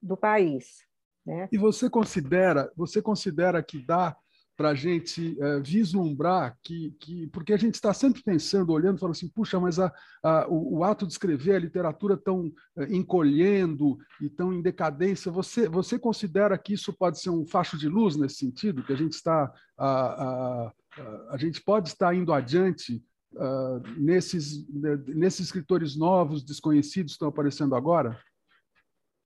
do 0.01 0.17
país. 0.17 0.85
Né? 1.25 1.47
E 1.51 1.57
você 1.57 1.89
considera, 1.89 2.71
você 2.75 3.01
considera 3.01 3.63
que 3.63 3.79
dá 3.85 4.15
para 4.55 4.69
a 4.69 4.75
gente 4.75 5.35
é, 5.41 5.59
vislumbrar 5.61 6.57
que, 6.63 6.91
que, 6.99 7.27
porque 7.27 7.53
a 7.53 7.57
gente 7.57 7.73
está 7.73 7.91
sempre 7.91 8.21
pensando, 8.21 8.71
olhando, 8.71 8.99
falando 8.99 9.15
assim, 9.15 9.27
puxa, 9.27 9.59
mas 9.59 9.79
a, 9.79 9.91
a, 10.21 10.47
o, 10.47 10.77
o, 10.77 10.83
ato 10.83 11.07
de 11.07 11.13
escrever, 11.13 11.55
a 11.55 11.59
literatura 11.59 12.15
tão 12.15 12.51
é, 12.77 12.83
encolhendo 12.93 13.97
e 14.21 14.29
tão 14.29 14.53
em 14.53 14.61
decadência, 14.61 15.31
você, 15.31 15.67
você 15.67 15.97
considera 15.97 16.57
que 16.57 16.73
isso 16.73 16.93
pode 16.93 17.19
ser 17.19 17.31
um 17.31 17.45
facho 17.47 17.77
de 17.77 17.89
luz 17.89 18.15
nesse 18.15 18.35
sentido, 18.35 18.83
que 18.83 18.93
a 18.93 18.97
gente 18.97 19.13
está, 19.13 19.51
a, 19.75 19.87
a, 19.87 20.73
a 21.31 21.37
gente 21.37 21.59
pode 21.61 21.89
estar 21.89 22.13
indo 22.13 22.31
adiante 22.31 23.03
uh, 23.35 23.79
nesses, 23.97 24.67
nesses 25.07 25.47
escritores 25.47 25.97
novos, 25.97 26.43
desconhecidos, 26.43 27.13
estão 27.13 27.27
aparecendo 27.27 27.75
agora? 27.75 28.19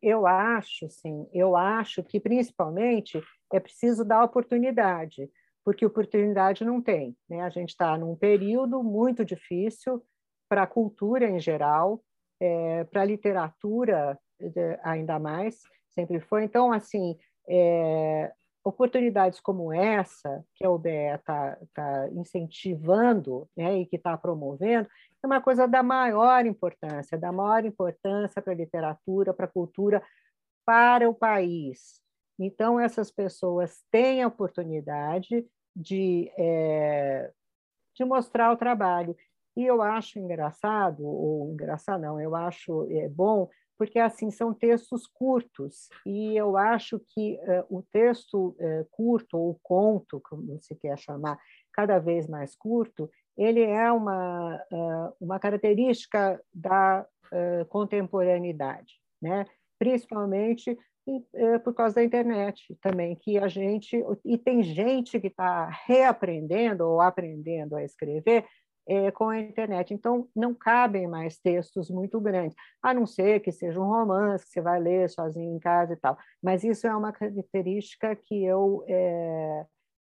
Eu 0.02 0.28
acho, 0.28 0.90
sim. 0.90 1.28
Eu 1.34 1.56
acho 1.56 2.04
que, 2.04 2.20
principalmente, 2.20 3.22
é 3.52 3.60
preciso 3.60 4.06
dar 4.06 4.24
oportunidade, 4.24 5.30
porque 5.64 5.86
oportunidade 5.86 6.64
não 6.64 6.82
tem. 6.82 7.16
Né? 7.30 7.42
A 7.42 7.50
gente 7.50 7.70
está 7.70 7.98
num 7.98 8.16
período 8.16 8.84
muito 8.84 9.26
difícil 9.26 10.04
para 10.50 10.64
a 10.64 10.68
cultura 10.68 11.30
em 11.30 11.40
geral, 11.40 12.04
é, 12.40 12.84
para 12.86 13.02
a 13.02 13.06
literatura 13.06 14.18
ainda 14.84 15.18
mais, 15.18 15.60
sempre 15.90 16.20
foi. 16.20 16.44
Então, 16.44 16.72
assim, 16.72 17.18
é, 17.50 18.32
oportunidades 18.68 19.40
como 19.40 19.72
essa, 19.74 20.44
que 20.56 20.66
a 20.66 20.70
OBE 20.70 20.90
está 20.90 21.58
tá 21.74 22.10
incentivando 22.10 23.50
né, 23.56 23.80
e 23.80 23.86
que 23.86 23.96
está 23.96 24.18
promovendo, 24.18 24.90
é 25.24 25.28
uma 25.28 25.42
coisa 25.42 25.68
da 25.68 25.82
maior 25.82 26.46
importância, 26.46 27.18
da 27.18 27.32
maior 27.32 27.66
importância 27.66 28.42
para 28.42 28.54
a 28.54 28.56
literatura, 28.56 29.34
para 29.34 29.46
a 29.46 29.50
cultura, 29.50 30.04
para 30.66 31.10
o 31.10 31.14
país. 31.14 32.02
Então, 32.38 32.80
essas 32.80 33.10
pessoas 33.10 33.82
têm 33.90 34.22
a 34.22 34.28
oportunidade 34.28 35.46
de, 35.76 36.32
é, 36.38 37.32
de 37.96 38.06
mostrar 38.06 38.52
o 38.52 38.58
trabalho. 38.58 39.16
E 39.56 39.66
eu 39.66 39.82
acho 39.82 40.20
engraçado, 40.20 41.04
ou 41.04 41.52
engraçado 41.52 42.02
não, 42.02 42.20
eu 42.22 42.36
acho 42.36 42.88
é, 42.92 43.08
bom 43.10 43.50
porque 43.78 44.00
assim 44.00 44.32
são 44.32 44.54
textos 44.54 45.06
curtos 45.06 45.90
e 46.06 46.36
eu 46.36 46.58
acho 46.58 47.00
que 47.00 47.40
uh, 47.70 47.78
o 47.78 47.84
texto 47.92 48.56
uh, 48.60 48.88
curto 48.92 49.38
ou 49.38 49.60
conto, 49.62 50.20
como 50.22 50.60
se 50.60 50.76
quer 50.76 50.98
chamar, 50.98 51.38
cada 51.72 52.00
vez 52.00 52.28
mais 52.28 52.56
curto, 52.56 53.10
ele 53.38 53.62
é 53.62 53.92
uma 53.92 54.56
uh, 54.72 55.14
uma 55.22 55.40
característica 55.40 56.42
da 56.54 57.06
contemporaneidade, 57.68 58.94
né? 59.22 59.46
Principalmente 59.78 60.78
por 61.66 61.74
causa 61.74 61.96
da 61.96 62.04
internet 62.04 62.74
também, 62.82 63.18
que 63.18 63.38
a 63.38 63.50
gente 63.50 64.02
e 64.24 64.38
tem 64.38 64.64
gente 64.64 65.20
que 65.20 65.28
está 65.28 65.68
reaprendendo 65.86 66.88
ou 66.88 67.02
aprendendo 67.02 67.76
a 67.76 67.84
escrever 67.84 68.46
é, 68.88 69.12
com 69.12 69.30
a 69.30 69.40
internet. 69.40 69.94
Então, 69.94 70.28
não 70.36 70.54
cabem 70.54 71.08
mais 71.08 71.38
textos 71.38 71.90
muito 71.90 72.20
grandes, 72.20 72.56
a 72.82 72.94
não 72.94 73.06
ser 73.06 73.42
que 73.42 73.52
seja 73.52 73.80
um 73.80 73.88
romance 73.88 74.46
que 74.46 74.52
você 74.52 74.62
vai 74.62 74.80
ler 74.80 75.10
sozinho 75.10 75.56
em 75.56 75.60
casa 75.60 75.94
e 75.94 75.98
tal. 75.98 76.18
Mas 76.42 76.64
isso 76.64 76.88
é 76.88 76.96
uma 76.96 77.12
característica 77.12 78.16
que 78.16 78.44
eu 78.44 78.84
é, 78.88 79.66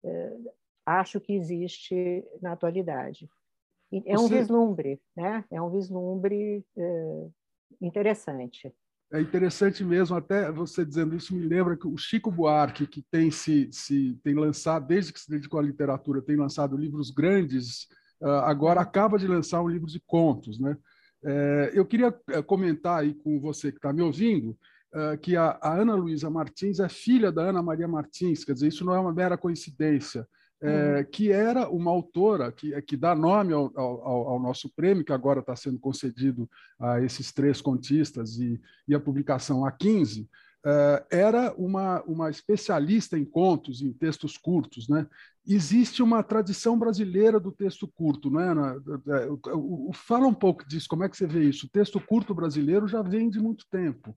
é, 0.04 0.36
acho 0.86 1.20
que 1.20 1.34
existe 1.34 2.24
na 2.40 2.52
atualidade. 2.52 3.28
É 4.06 4.18
um 4.18 4.26
Você... 4.26 4.38
vislumbre, 4.38 5.00
né? 5.14 5.44
É 5.50 5.60
um 5.60 5.68
vislumbre 5.68 6.64
interessante. 7.78 8.74
É 9.12 9.20
interessante 9.20 9.84
mesmo, 9.84 10.16
até 10.16 10.50
você 10.50 10.86
dizendo 10.86 11.14
isso 11.14 11.36
me 11.36 11.46
lembra 11.46 11.76
que 11.76 11.86
o 11.86 11.98
Chico 11.98 12.30
Buarque, 12.30 12.86
que 12.86 13.02
tem 13.02 13.30
se, 13.30 13.68
se 13.70 14.18
tem 14.24 14.34
lançado 14.34 14.86
desde 14.86 15.12
que 15.12 15.20
se 15.20 15.28
dedicou 15.28 15.60
à 15.60 15.62
literatura, 15.62 16.22
tem 16.22 16.34
lançado 16.34 16.78
livros 16.78 17.10
grandes 17.10 17.86
agora 18.44 18.80
acaba 18.80 19.18
de 19.18 19.26
lançar 19.26 19.62
um 19.62 19.68
livro 19.68 19.86
de 19.86 20.00
contos. 20.00 20.58
Né? 20.58 20.76
É, 21.24 21.70
eu 21.74 21.84
queria 21.84 22.14
eh, 22.30 22.42
comentar 22.42 23.00
aí 23.00 23.14
com 23.14 23.40
você 23.40 23.70
que 23.70 23.78
está 23.78 23.92
me 23.92 24.02
ouvindo 24.02 24.56
ah, 24.94 25.16
que 25.16 25.36
a, 25.36 25.58
Ana 25.62 25.94
Luísa 25.94 26.28
Martins 26.28 26.78
é 26.78 26.88
filha 26.88 27.32
da 27.32 27.42
Ana 27.42 27.62
Maria 27.62 27.88
Martins, 27.88 28.44
quer 28.44 28.52
dizer, 28.52 28.68
isso 28.68 28.84
não 28.84 28.94
é 28.94 29.00
uma 29.00 29.12
mera 29.12 29.38
coincidência. 29.38 30.26
É, 30.64 30.98
uhum. 30.98 31.04
que 31.10 31.32
era 31.32 31.68
uma 31.68 31.90
autora 31.90 32.52
que, 32.52 32.80
que 32.82 32.96
dá 32.96 33.16
nome 33.16 33.52
ao, 33.52 33.72
ao, 33.74 34.28
ao 34.28 34.40
nosso 34.40 34.70
prêmio, 34.72 35.04
que 35.04 35.12
agora 35.12 35.40
está 35.40 35.56
sendo 35.56 35.76
concedido 35.76 36.48
a 36.78 37.00
esses 37.00 37.32
três 37.32 37.60
contistas 37.60 38.38
e, 38.38 38.60
e 38.86 38.94
a 38.94 39.00
publicação 39.00 39.66
a 39.66 39.72
15, 39.72 40.22
Uh, 40.22 40.26
era 41.10 41.52
uma, 41.56 42.02
uma 42.02 42.30
especialista 42.30 43.18
em 43.18 43.24
contos, 43.24 43.82
em 43.82 43.92
textos 43.92 44.36
curtos. 44.36 44.88
Né? 44.88 45.06
Existe 45.46 46.02
uma 46.02 46.22
tradição 46.22 46.78
brasileira 46.78 47.40
do 47.40 47.50
texto 47.50 47.88
curto. 47.88 48.30
Né, 48.30 48.48
Ana? 48.48 48.76
Fala 49.94 50.26
um 50.26 50.34
pouco 50.34 50.66
disso, 50.66 50.86
como 50.88 51.04
é 51.04 51.08
que 51.08 51.16
você 51.16 51.26
vê 51.26 51.44
isso? 51.44 51.66
O 51.66 51.70
texto 51.70 52.00
curto 52.00 52.34
brasileiro 52.34 52.86
já 52.86 53.02
vem 53.02 53.28
de 53.28 53.40
muito 53.40 53.66
tempo. 53.70 54.16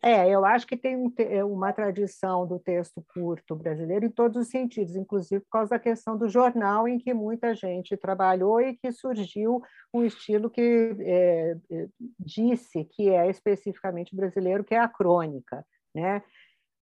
É, 0.00 0.28
eu 0.28 0.44
acho 0.44 0.64
que 0.64 0.76
tem 0.76 0.96
um, 0.96 1.12
é 1.18 1.42
uma 1.44 1.72
tradição 1.72 2.46
do 2.46 2.56
texto 2.58 3.04
curto 3.12 3.56
brasileiro 3.56 4.06
em 4.06 4.10
todos 4.10 4.40
os 4.40 4.48
sentidos, 4.48 4.94
inclusive 4.94 5.40
por 5.40 5.50
causa 5.50 5.70
da 5.70 5.78
questão 5.78 6.16
do 6.16 6.28
jornal, 6.28 6.86
em 6.86 6.98
que 6.98 7.12
muita 7.12 7.52
gente 7.52 7.96
trabalhou 7.96 8.60
e 8.60 8.76
que 8.76 8.92
surgiu 8.92 9.60
um 9.92 10.04
estilo 10.04 10.48
que 10.48 10.94
é, 11.00 11.56
é, 11.70 11.88
disse 12.18 12.84
que 12.84 13.10
é 13.10 13.28
especificamente 13.28 14.14
brasileiro, 14.14 14.62
que 14.62 14.74
é 14.74 14.78
a 14.78 14.88
crônica. 14.88 15.66
Né? 15.92 16.22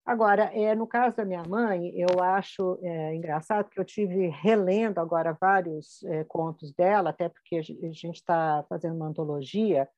Agora, 0.04 0.50
é, 0.52 0.74
no 0.74 0.86
caso 0.86 1.16
da 1.16 1.24
minha 1.24 1.44
mãe, 1.44 1.94
eu 1.94 2.22
acho 2.22 2.78
é, 2.82 3.14
engraçado 3.14 3.70
que 3.70 3.80
eu 3.80 3.84
tive 3.84 4.28
relendo 4.28 4.98
agora 4.98 5.36
vários 5.40 6.02
é, 6.04 6.24
contos 6.24 6.74
dela, 6.74 7.10
até 7.10 7.28
porque 7.28 7.56
a 7.56 7.62
gente 7.62 8.16
está 8.16 8.64
fazendo 8.68 8.96
uma 8.96 9.06
antologia 9.06 9.88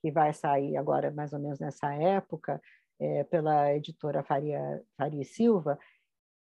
que 0.00 0.10
vai 0.10 0.32
sair 0.32 0.76
agora 0.76 1.10
mais 1.10 1.32
ou 1.32 1.38
menos 1.38 1.58
nessa 1.58 1.92
época, 1.94 2.60
é, 3.00 3.24
pela 3.24 3.74
editora 3.74 4.22
Faria, 4.22 4.82
Faria 4.96 5.24
Silva, 5.24 5.78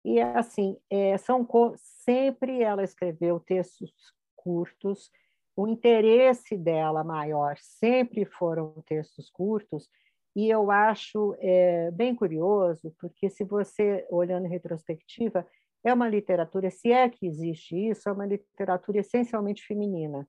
E 0.06 0.22
assim, 0.22 0.78
é, 0.90 1.18
são 1.18 1.46
sempre 1.78 2.62
ela 2.62 2.84
escreveu 2.84 3.40
textos 3.40 3.92
curtos. 4.36 5.12
O 5.56 5.68
interesse 5.68 6.56
dela 6.58 7.04
maior 7.04 7.58
sempre 7.60 8.26
foram 8.26 8.74
textos 8.86 9.30
curtos. 9.30 9.90
E 10.36 10.50
eu 10.50 10.70
acho 10.72 11.36
é, 11.40 11.92
bem 11.92 12.16
curioso, 12.16 12.96
porque 13.00 13.30
se 13.30 13.44
você 13.44 14.06
olhando 14.10 14.46
em 14.46 14.50
retrospectiva, 14.50 15.46
é 15.84 15.94
uma 15.94 16.08
literatura, 16.08 16.70
se 16.70 16.92
é 16.92 17.10
que 17.10 17.26
existe 17.26 17.76
isso, 17.76 18.08
é 18.08 18.12
uma 18.12 18.26
literatura 18.26 19.00
essencialmente 19.00 19.66
feminina. 19.66 20.28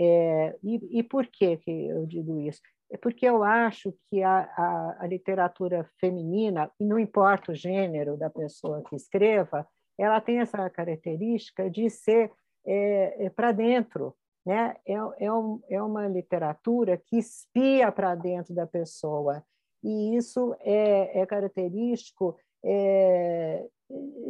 É, 0.00 0.56
e, 0.62 1.00
e 1.00 1.02
por 1.02 1.26
que, 1.26 1.56
que 1.56 1.88
eu 1.88 2.06
digo 2.06 2.38
isso? 2.38 2.60
É 2.88 2.96
porque 2.96 3.26
eu 3.26 3.42
acho 3.42 3.92
que 4.08 4.22
a, 4.22 4.40
a, 4.56 4.96
a, 5.00 5.06
literatura 5.08 5.84
feminina, 6.00 6.70
e 6.78 6.84
não 6.84 6.98
importa 7.00 7.50
o 7.50 7.54
gênero 7.54 8.16
da 8.16 8.30
pessoa 8.30 8.82
que 8.88 8.94
escreva, 8.94 9.66
ela 9.98 10.20
tem 10.20 10.38
essa 10.38 10.70
característica 10.70 11.68
de 11.68 11.90
ser 11.90 12.30
é, 12.64 13.26
é 13.26 13.30
para 13.30 13.50
dentro. 13.50 14.14
Né? 14.46 14.76
É, 14.86 14.94
é, 15.18 15.32
um, 15.32 15.60
é 15.68 15.82
uma 15.82 16.06
literatura 16.06 16.96
que 16.96 17.18
espia 17.18 17.90
para 17.90 18.14
dentro 18.14 18.54
da 18.54 18.68
pessoa. 18.68 19.42
E 19.82 20.16
isso 20.16 20.54
é, 20.60 21.20
é 21.20 21.26
característico 21.26 22.36
é, 22.64 23.66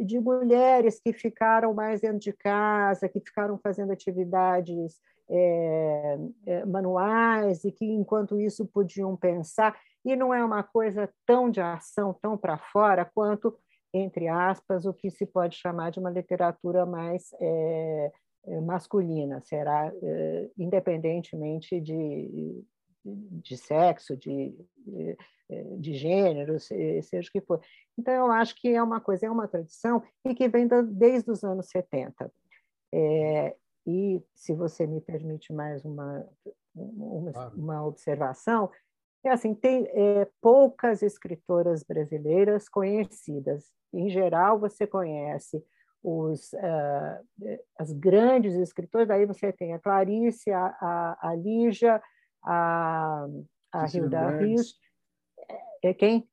de 0.03 0.19
mulheres 0.19 0.99
que 0.99 1.13
ficaram 1.13 1.73
mais 1.75 2.01
dentro 2.01 2.19
de 2.19 2.33
casa, 2.33 3.07
que 3.07 3.19
ficaram 3.19 3.57
fazendo 3.59 3.91
atividades 3.91 4.99
é, 5.29 6.17
é, 6.45 6.65
manuais 6.65 7.63
e 7.63 7.71
que, 7.71 7.85
enquanto 7.85 8.39
isso, 8.39 8.65
podiam 8.65 9.15
pensar. 9.15 9.79
E 10.03 10.15
não 10.15 10.33
é 10.33 10.43
uma 10.43 10.63
coisa 10.63 11.09
tão 11.25 11.49
de 11.49 11.61
ação, 11.61 12.13
tão 12.21 12.37
para 12.37 12.57
fora, 12.57 13.05
quanto, 13.05 13.55
entre 13.93 14.27
aspas, 14.27 14.85
o 14.85 14.93
que 14.93 15.11
se 15.11 15.25
pode 15.25 15.55
chamar 15.55 15.91
de 15.91 15.99
uma 15.99 16.09
literatura 16.09 16.85
mais 16.85 17.29
é, 17.39 18.11
masculina, 18.63 19.41
será, 19.41 19.91
independentemente 20.57 21.79
de, 21.79 22.63
de 23.05 23.57
sexo, 23.57 24.17
de, 24.17 24.55
de 25.77 25.93
gênero, 25.93 26.59
seja 26.59 27.29
o 27.29 27.31
que 27.31 27.41
for. 27.41 27.61
Então, 27.97 28.13
eu 28.13 28.31
acho 28.31 28.55
que 28.55 28.69
é 28.69 28.81
uma 28.81 29.01
coisa, 29.01 29.25
é 29.25 29.29
uma 29.29 29.47
tradição 29.47 30.01
e 30.25 30.33
que 30.33 30.47
vem 30.47 30.67
desde 30.87 31.29
os 31.29 31.43
anos 31.43 31.67
70. 31.67 32.31
É, 32.91 33.55
e, 33.89 34.23
se 34.35 34.53
você 34.53 34.85
me 34.85 35.01
permite 35.01 35.51
mais 35.51 35.83
uma, 35.83 36.25
uma, 36.75 37.31
claro. 37.31 37.55
uma 37.57 37.85
observação, 37.85 38.69
é 39.23 39.31
assim, 39.31 39.53
tem 39.53 39.87
é, 39.91 40.27
poucas 40.41 41.01
escritoras 41.01 41.83
brasileiras 41.83 42.69
conhecidas. 42.69 43.65
Em 43.91 44.09
geral, 44.09 44.59
você 44.59 44.85
conhece 44.85 45.63
os, 46.03 46.53
uh, 46.53 47.59
as 47.77 47.91
grandes 47.91 48.55
escritoras, 48.55 49.07
daí 49.07 49.25
você 49.25 49.51
tem 49.51 49.73
a 49.73 49.79
Clarice, 49.79 50.51
a, 50.51 50.67
a, 50.79 51.29
a 51.29 51.35
Lígia, 51.35 52.01
a, 52.43 53.27
a 53.73 53.85
Hilda 53.85 54.37
Rios. 54.37 54.75
É, 55.83 55.89
é, 55.89 55.93
quem? 55.93 56.29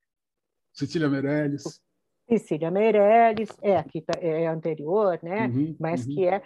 Cecília 0.73 1.09
Meirelles. 1.09 1.81
Cecília 2.29 2.71
Meirelles, 2.71 3.49
é, 3.63 3.83
que 3.83 4.03
tá, 4.03 4.19
é 4.21 4.47
anterior, 4.47 5.19
né? 5.23 5.47
Uhum, 5.47 5.77
mas 5.81 6.07
uhum. 6.07 6.15
que 6.15 6.27
é 6.27 6.43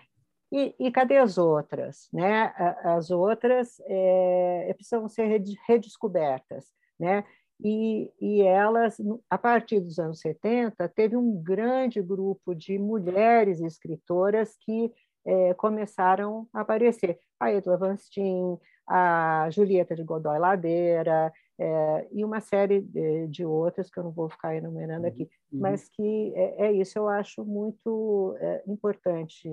e, 0.53 0.75
e, 0.79 0.91
cadê 0.91 1.17
as 1.17 1.39
outras? 1.39 2.09
Né? 2.13 2.53
As 2.83 3.11
outras 3.11 3.81
é, 3.87 4.73
precisam 4.75 5.09
ser 5.09 5.27
redescobertas. 5.67 6.67
Né? 6.99 7.25
E, 7.63 8.11
e, 8.21 8.43
elas, 8.43 8.97
a 9.29 9.39
partir 9.39 9.81
dos 9.81 9.99
anos 9.99 10.21
70, 10.21 10.89
teve 10.89 11.17
um 11.17 11.41
grande 11.43 12.01
grupo 12.03 12.55
de 12.55 12.79
mulheres 12.79 13.61
escritoras 13.61 14.57
que 14.61 14.93
é, 15.27 15.55
começaram 15.55 16.49
a 16.53 16.61
aparecer. 16.61 17.19
A 17.39 17.53
Edla 17.53 17.77
Van 17.77 17.97
Steen, 17.97 18.59
a 18.87 19.49
Julieta 19.51 19.95
de 19.95 20.03
Godoy 20.03 20.39
Ladeira, 20.39 21.33
é, 21.59 22.09
e 22.11 22.25
uma 22.25 22.41
série 22.41 22.81
de, 22.81 23.29
de, 23.29 23.45
outras 23.45 23.91
que 23.91 23.99
eu 23.99 24.05
não 24.05 24.11
vou 24.11 24.31
ficar 24.31 24.57
enumerando 24.57 25.07
aqui, 25.07 25.29
uhum. 25.53 25.61
mas 25.61 25.89
que 25.91 26.33
é, 26.35 26.67
é, 26.67 26.73
isso 26.73 26.99
eu 26.99 27.07
acho 27.07 27.45
muito 27.45 28.35
é, 28.41 28.63
importante 28.67 29.49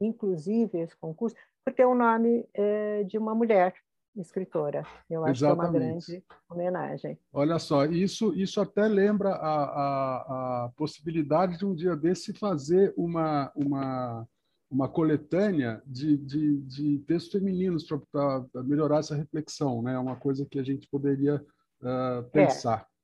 inclusive 0.00 0.78
esse 0.78 0.96
concurso, 0.96 1.36
por 1.64 1.74
ter 1.74 1.84
o 1.84 1.92
um 1.92 1.94
nome 1.94 2.48
é, 2.54 3.04
de 3.04 3.18
uma 3.18 3.34
mulher 3.34 3.74
escritora. 4.16 4.84
Eu 5.08 5.24
acho 5.24 5.44
Exatamente. 5.44 5.70
que 5.70 5.76
é 5.76 5.80
uma 5.80 5.88
grande 5.88 6.24
homenagem. 6.48 7.18
Olha 7.32 7.58
só, 7.58 7.84
isso, 7.86 8.34
isso 8.34 8.60
até 8.60 8.88
lembra 8.88 9.30
a, 9.30 9.64
a, 9.64 10.64
a 10.64 10.68
possibilidade 10.76 11.58
de 11.58 11.64
um 11.64 11.74
dia 11.74 11.94
desse 11.94 12.32
fazer 12.32 12.92
uma, 12.96 13.52
uma, 13.54 14.26
uma 14.70 14.88
coletânea 14.88 15.82
de, 15.86 16.16
de, 16.16 16.60
de 16.62 16.98
textos 17.00 17.32
femininos 17.32 17.84
para 17.84 18.62
melhorar 18.64 18.98
essa 18.98 19.14
reflexão. 19.14 19.82
Né? 19.82 19.94
É 19.94 19.98
uma 19.98 20.16
coisa 20.16 20.44
que 20.44 20.58
a 20.58 20.62
gente 20.62 20.88
poderia 20.88 21.36
uh, 21.82 22.28
pensar. 22.30 22.86
É. 22.86 22.99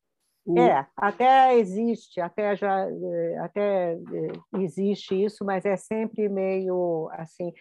O... 0.46 0.58
É, 0.60 0.86
até 0.96 1.58
existe, 1.58 2.20
até 2.20 2.54
já 2.54 2.88
eh, 2.88 3.38
até 3.38 3.94
eh, 3.94 4.60
existe 4.60 5.24
isso, 5.24 5.44
mas 5.44 5.64
é 5.64 5.76
sempre 5.76 6.28
meio 6.28 7.08
assim, 7.12 7.52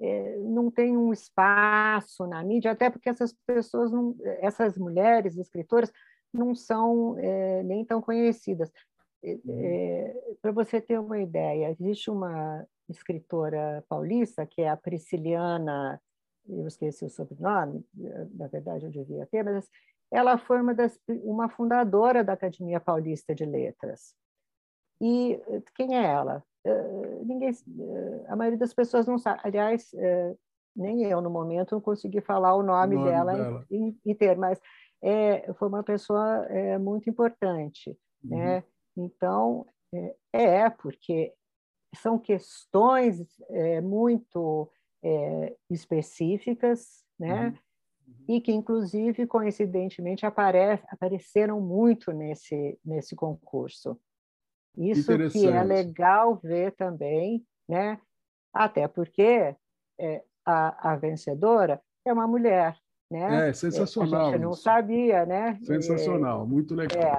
é, 0.00 0.36
não 0.38 0.68
tem 0.68 0.96
um 0.96 1.12
espaço 1.12 2.26
na 2.26 2.42
mídia, 2.42 2.72
até 2.72 2.90
porque 2.90 3.08
essas 3.08 3.32
pessoas, 3.46 3.92
não, 3.92 4.16
essas 4.40 4.76
mulheres 4.76 5.38
escritoras, 5.38 5.92
não 6.32 6.54
são 6.56 7.16
é, 7.18 7.62
nem 7.62 7.84
tão 7.84 8.02
conhecidas. 8.02 8.70
É, 9.22 9.38
uhum. 9.44 10.36
Para 10.42 10.50
você 10.50 10.80
ter 10.80 10.98
uma 10.98 11.20
ideia, 11.20 11.70
existe 11.70 12.10
uma 12.10 12.66
escritora 12.88 13.84
paulista, 13.88 14.44
que 14.44 14.60
é 14.60 14.68
a 14.68 14.76
Prisciliana, 14.76 16.02
eu 16.46 16.66
esqueci 16.66 17.04
o 17.04 17.08
sobrenome, 17.08 17.82
na 18.34 18.48
verdade 18.48 18.84
eu 18.84 18.90
devia 18.90 19.26
ter, 19.26 19.42
mas 19.42 19.66
ela 20.10 20.38
foi 20.38 20.60
uma, 20.60 20.74
das, 20.74 20.98
uma 21.08 21.48
fundadora 21.48 22.22
da 22.22 22.34
Academia 22.34 22.80
Paulista 22.80 23.34
de 23.34 23.44
Letras. 23.44 24.14
E 25.00 25.40
quem 25.74 25.96
é 25.96 26.04
ela? 26.04 26.42
Uh, 26.66 27.24
ninguém, 27.24 27.50
uh, 27.50 28.24
a 28.28 28.36
maioria 28.36 28.58
das 28.58 28.72
pessoas 28.72 29.06
não 29.06 29.18
sabe. 29.18 29.40
Aliás, 29.44 29.92
uh, 29.92 30.38
nem 30.74 31.04
eu, 31.04 31.20
no 31.20 31.30
momento, 31.30 31.72
não 31.72 31.80
consegui 31.80 32.20
falar 32.20 32.54
o 32.54 32.62
nome, 32.62 32.96
o 32.96 32.98
nome 33.00 33.10
dela, 33.10 33.32
dela. 33.34 33.66
inteiro, 34.04 34.40
mas 34.40 34.60
é, 35.02 35.52
foi 35.54 35.68
uma 35.68 35.82
pessoa 35.82 36.46
é, 36.46 36.78
muito 36.78 37.08
importante. 37.10 37.96
Uhum. 38.24 38.38
Né? 38.38 38.64
Então, 38.96 39.66
é, 39.92 40.14
é, 40.32 40.70
porque 40.70 41.32
são 41.96 42.18
questões 42.18 43.20
é, 43.50 43.80
muito 43.80 44.70
é, 45.02 45.54
específicas, 45.70 47.04
né? 47.18 47.48
Uhum 47.48 47.64
e 48.28 48.40
que, 48.40 48.52
inclusive, 48.52 49.26
coincidentemente, 49.26 50.24
apare 50.24 50.80
apareceram 50.88 51.60
muito 51.60 52.12
nesse, 52.12 52.78
nesse 52.84 53.14
concurso. 53.14 53.98
Isso 54.76 55.12
que 55.30 55.46
é 55.46 55.62
legal 55.62 56.36
ver 56.42 56.72
também, 56.72 57.44
né? 57.68 58.00
até 58.54 58.86
porque 58.86 59.54
é, 59.98 60.22
a, 60.46 60.92
a 60.92 60.96
vencedora 60.96 61.82
é 62.04 62.12
uma 62.12 62.26
mulher. 62.26 62.76
Né? 63.10 63.50
É 63.50 63.52
sensacional. 63.52 64.28
A 64.28 64.30
gente 64.32 64.40
não 64.40 64.52
isso. 64.52 64.62
sabia, 64.62 65.26
né? 65.26 65.58
Sensacional, 65.62 66.44
é, 66.44 66.46
muito 66.46 66.74
legal. 66.74 67.18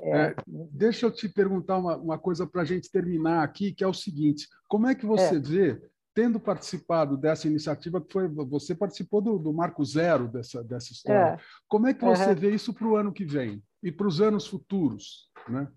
É, 0.00 0.10
é. 0.10 0.22
é, 0.28 0.36
deixa 0.46 1.06
eu 1.06 1.10
te 1.10 1.28
perguntar 1.28 1.76
uma, 1.76 1.96
uma 1.96 2.18
coisa 2.18 2.46
para 2.46 2.62
a 2.62 2.64
gente 2.64 2.90
terminar 2.90 3.42
aqui, 3.42 3.72
que 3.72 3.84
é 3.84 3.86
o 3.86 3.92
seguinte: 3.92 4.48
como 4.68 4.86
é 4.86 4.94
que 4.94 5.04
você 5.04 5.36
é. 5.36 5.40
vê 5.40 5.82
tendo 6.16 6.40
participado 6.40 7.14
dessa 7.14 7.46
iniciativa, 7.46 8.00
que 8.00 8.10
foi 8.10 8.26
você 8.26 8.74
participou 8.74 9.20
do, 9.20 9.38
do 9.38 9.52
marco 9.52 9.84
zero 9.84 10.26
dessa, 10.26 10.64
dessa 10.64 10.90
história. 10.90 11.34
É. 11.34 11.38
Como 11.68 11.86
é 11.86 11.92
que 11.92 12.02
você 12.02 12.30
uhum. 12.30 12.34
vê 12.34 12.54
isso 12.54 12.72
para 12.72 12.88
o 12.88 12.96
ano 12.96 13.12
que 13.12 13.26
vem 13.26 13.62
e 13.82 13.92
para 13.92 14.06
os 14.06 14.18
anos 14.18 14.46
futuros? 14.46 15.30
Né? 15.46 15.70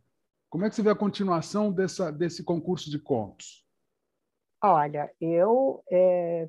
Como 0.50 0.64
é 0.64 0.70
que 0.70 0.76
você 0.76 0.82
vê 0.82 0.92
a 0.92 0.96
continuação 0.96 1.74
dessa, 1.74 2.10
desse 2.10 2.42
concurso 2.42 2.90
de 2.90 2.98
contos? 2.98 3.68
Olha, 4.64 5.12
eu 5.20 5.84
é, 5.92 6.48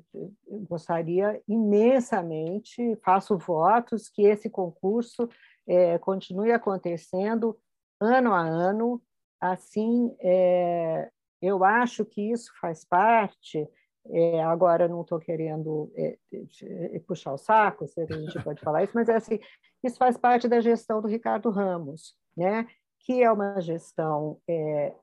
gostaria 0.69 1.41
imensamente, 1.45 2.95
faço 3.03 3.37
votos 3.37 4.07
que 4.07 4.21
esse 4.21 4.49
concurso 4.49 5.27
é, 5.67 5.97
continue 5.97 6.53
acontecendo 6.53 7.59
ano 7.99 8.33
a 8.33 8.39
ano. 8.39 9.01
Assim, 9.37 10.15
é, 10.21 11.11
eu 11.41 11.65
acho 11.65 12.05
que 12.05 12.31
isso 12.31 12.53
faz 12.61 12.85
parte 12.85 13.67
é, 14.09 14.43
agora 14.43 14.87
não 14.87 15.01
estou 15.01 15.19
querendo 15.19 15.91
é, 15.95 16.17
é, 16.33 16.99
puxar 16.99 17.33
o 17.33 17.37
saco, 17.37 17.87
se 17.87 18.01
a 18.01 18.05
gente 18.05 18.43
pode 18.43 18.61
falar 18.61 18.83
isso, 18.83 18.93
mas 18.95 19.07
é 19.09 19.15
assim, 19.15 19.39
isso 19.83 19.97
faz 19.97 20.17
parte 20.17 20.47
da 20.47 20.59
gestão 20.59 21.01
do 21.01 21.07
Ricardo 21.07 21.49
Ramos, 21.49 22.15
né? 22.35 22.67
que 22.99 23.23
é 23.23 23.31
uma 23.31 23.59
gestão 23.59 24.39
é, 24.47 24.93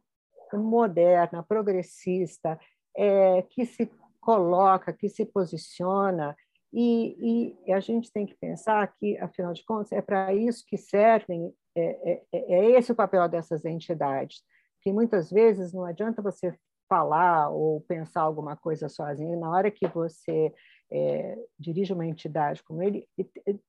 moderna, 0.53 1.43
progressista, 1.43 2.59
é, 2.97 3.43
que 3.43 3.67
se 3.67 3.91
coloca, 4.21 4.93
que 4.93 5.09
se 5.09 5.25
posiciona, 5.25 6.37
e, 6.73 7.55
e, 7.67 7.73
a 7.73 7.81
gente 7.81 8.13
tem 8.13 8.27
que 8.27 8.37
pensar 8.37 8.87
que, 8.99 9.17
afinal 9.19 9.55
de 9.55 9.65
contas, 9.65 9.91
é 9.93 10.03
para 10.03 10.35
isso 10.35 10.65
que 10.67 10.77
servem, 10.77 11.53
é, 11.75 12.23
é, 12.33 12.39
é 12.39 12.71
esse 12.73 12.93
o 12.93 12.95
papel 12.95 13.27
dessas 13.29 13.65
entidades, 13.65 14.43
que 14.83 14.93
muitas 14.93 15.31
vezes 15.31 15.73
não 15.73 15.85
adianta 15.85 16.21
você 16.21 16.55
falar 16.89 17.51
ou 17.51 17.81
pensar 17.83 18.23
alguma 18.23 18.57
coisa 18.57 18.89
sozinho, 18.89 19.39
na 19.39 19.51
hora 19.51 19.71
que 19.71 19.87
você 19.87 20.53
é, 20.91 21.39
dirige 21.59 21.93
uma 21.93 22.07
entidade 22.07 22.63
como 22.63 22.83
ele, 22.83 23.07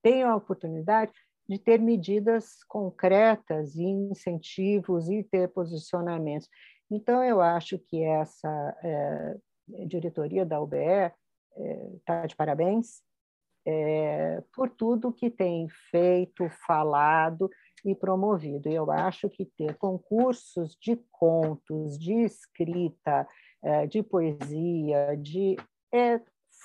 tem 0.01 0.23
a 0.23 0.35
oportunidade 0.35 1.11
de 1.47 1.57
ter 1.57 1.79
medidas 1.79 2.63
concretas 2.67 3.75
e 3.75 3.83
incentivos 3.83 5.09
e 5.09 5.23
ter 5.23 5.47
posicionamentos. 5.49 6.47
Então, 6.91 7.23
eu 7.23 7.41
acho 7.41 7.77
que 7.79 8.03
essa 8.03 8.77
é, 8.83 9.37
diretoria 9.85 10.45
da 10.45 10.61
UBE 10.61 10.77
está 10.77 11.13
é, 11.57 11.89
tá 12.05 12.25
de 12.25 12.35
parabéns 12.35 13.01
é, 13.65 14.41
por 14.53 14.69
tudo 14.69 15.13
que 15.13 15.29
tem 15.29 15.67
feito, 15.91 16.49
falado 16.65 17.49
e 17.85 17.95
promovido. 17.95 18.69
Eu 18.69 18.91
acho 18.91 19.29
que 19.29 19.45
ter 19.45 19.75
concursos 19.75 20.77
de 20.81 20.95
contos, 21.11 21.97
de 21.97 22.13
escrita, 22.23 23.27
é, 23.63 23.87
de 23.87 24.01
poesia, 24.03 25.17
de 25.17 25.55
é 25.93 26.21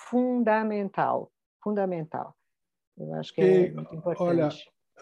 fundamental, 0.09 1.31
fundamental. 1.63 2.35
Eu 2.97 3.13
acho 3.15 3.33
que 3.33 3.41
é 3.41 3.71
muito 3.71 3.95
importante. 3.95 4.21
Olha, 4.21 4.49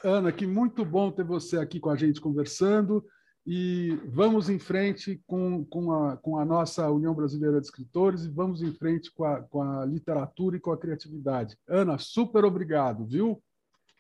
Ana, 0.04 0.32
que 0.32 0.48
muito 0.48 0.84
bom 0.84 1.12
ter 1.12 1.24
você 1.24 1.58
aqui 1.58 1.80
com 1.80 1.90
a 1.90 1.96
gente 1.96 2.20
conversando 2.20 3.06
e 3.46 3.96
vamos 4.08 4.50
em 4.50 4.58
frente 4.58 5.22
com, 5.28 5.66
com, 5.66 5.92
a, 5.92 6.18
com 6.18 6.38
a 6.38 6.46
nossa 6.46 6.90
União 6.90 7.14
Brasileira 7.14 7.60
de 7.60 7.68
Escritores 7.68 8.24
e 8.24 8.30
vamos 8.30 8.62
em 8.62 8.72
frente 8.72 9.12
com 9.14 9.26
a, 9.26 9.42
com 9.42 9.62
a 9.62 9.86
literatura 9.86 10.56
e 10.56 10.60
com 10.60 10.72
a 10.72 10.78
criatividade. 10.78 11.58
Ana, 11.68 11.98
super 11.98 12.46
obrigado, 12.46 13.06
viu? 13.06 13.44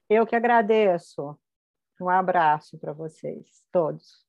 Eu 0.09 0.25
que 0.25 0.35
agradeço. 0.35 1.37
Um 2.03 2.09
abraço 2.09 2.77
para 2.77 2.91
vocês 2.91 3.63
todos. 3.71 4.25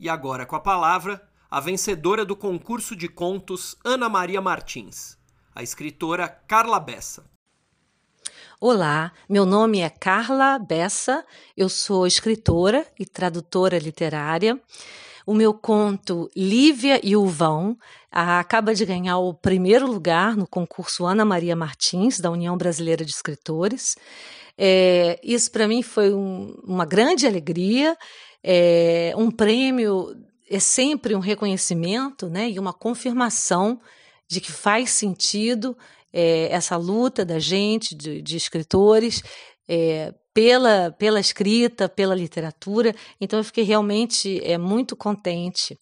E 0.00 0.08
agora 0.08 0.44
com 0.44 0.56
a 0.56 0.60
palavra, 0.60 1.22
a 1.48 1.60
vencedora 1.60 2.24
do 2.24 2.34
concurso 2.34 2.96
de 2.96 3.08
contos 3.08 3.76
Ana 3.84 4.08
Maria 4.08 4.40
Martins, 4.40 5.16
a 5.54 5.62
escritora 5.62 6.28
Carla 6.28 6.80
Bessa. 6.80 7.30
Olá, 8.62 9.10
meu 9.26 9.46
nome 9.46 9.80
é 9.80 9.88
Carla 9.88 10.58
Bessa, 10.58 11.24
eu 11.56 11.66
sou 11.66 12.06
escritora 12.06 12.86
e 12.98 13.06
tradutora 13.06 13.78
literária. 13.78 14.60
O 15.24 15.32
meu 15.32 15.54
conto 15.54 16.30
Lívia 16.36 17.00
e 17.02 17.16
o 17.16 17.24
Vão 17.24 17.74
acaba 18.12 18.74
de 18.74 18.84
ganhar 18.84 19.16
o 19.16 19.32
primeiro 19.32 19.86
lugar 19.86 20.36
no 20.36 20.46
concurso 20.46 21.06
Ana 21.06 21.24
Maria 21.24 21.56
Martins, 21.56 22.20
da 22.20 22.30
União 22.30 22.54
Brasileira 22.54 23.02
de 23.02 23.10
Escritores. 23.10 23.96
É, 24.58 25.18
isso 25.24 25.50
para 25.50 25.66
mim 25.66 25.82
foi 25.82 26.12
um, 26.12 26.54
uma 26.62 26.84
grande 26.84 27.26
alegria. 27.26 27.96
É, 28.44 29.14
um 29.16 29.30
prêmio 29.30 30.14
é 30.50 30.60
sempre 30.60 31.14
um 31.14 31.20
reconhecimento 31.20 32.28
né, 32.28 32.50
e 32.50 32.58
uma 32.58 32.74
confirmação 32.74 33.80
de 34.28 34.38
que 34.38 34.52
faz 34.52 34.90
sentido 34.90 35.74
é, 36.12 36.48
essa 36.52 36.76
luta 36.76 37.24
da 37.24 37.38
gente, 37.38 37.94
de, 37.94 38.20
de 38.22 38.36
escritores, 38.36 39.22
é, 39.68 40.12
pela, 40.34 40.90
pela 40.98 41.20
escrita, 41.20 41.88
pela 41.88 42.14
literatura. 42.14 42.94
Então, 43.20 43.38
eu 43.38 43.44
fiquei 43.44 43.64
realmente 43.64 44.40
é, 44.44 44.56
muito 44.58 44.96
contente. 44.96 45.78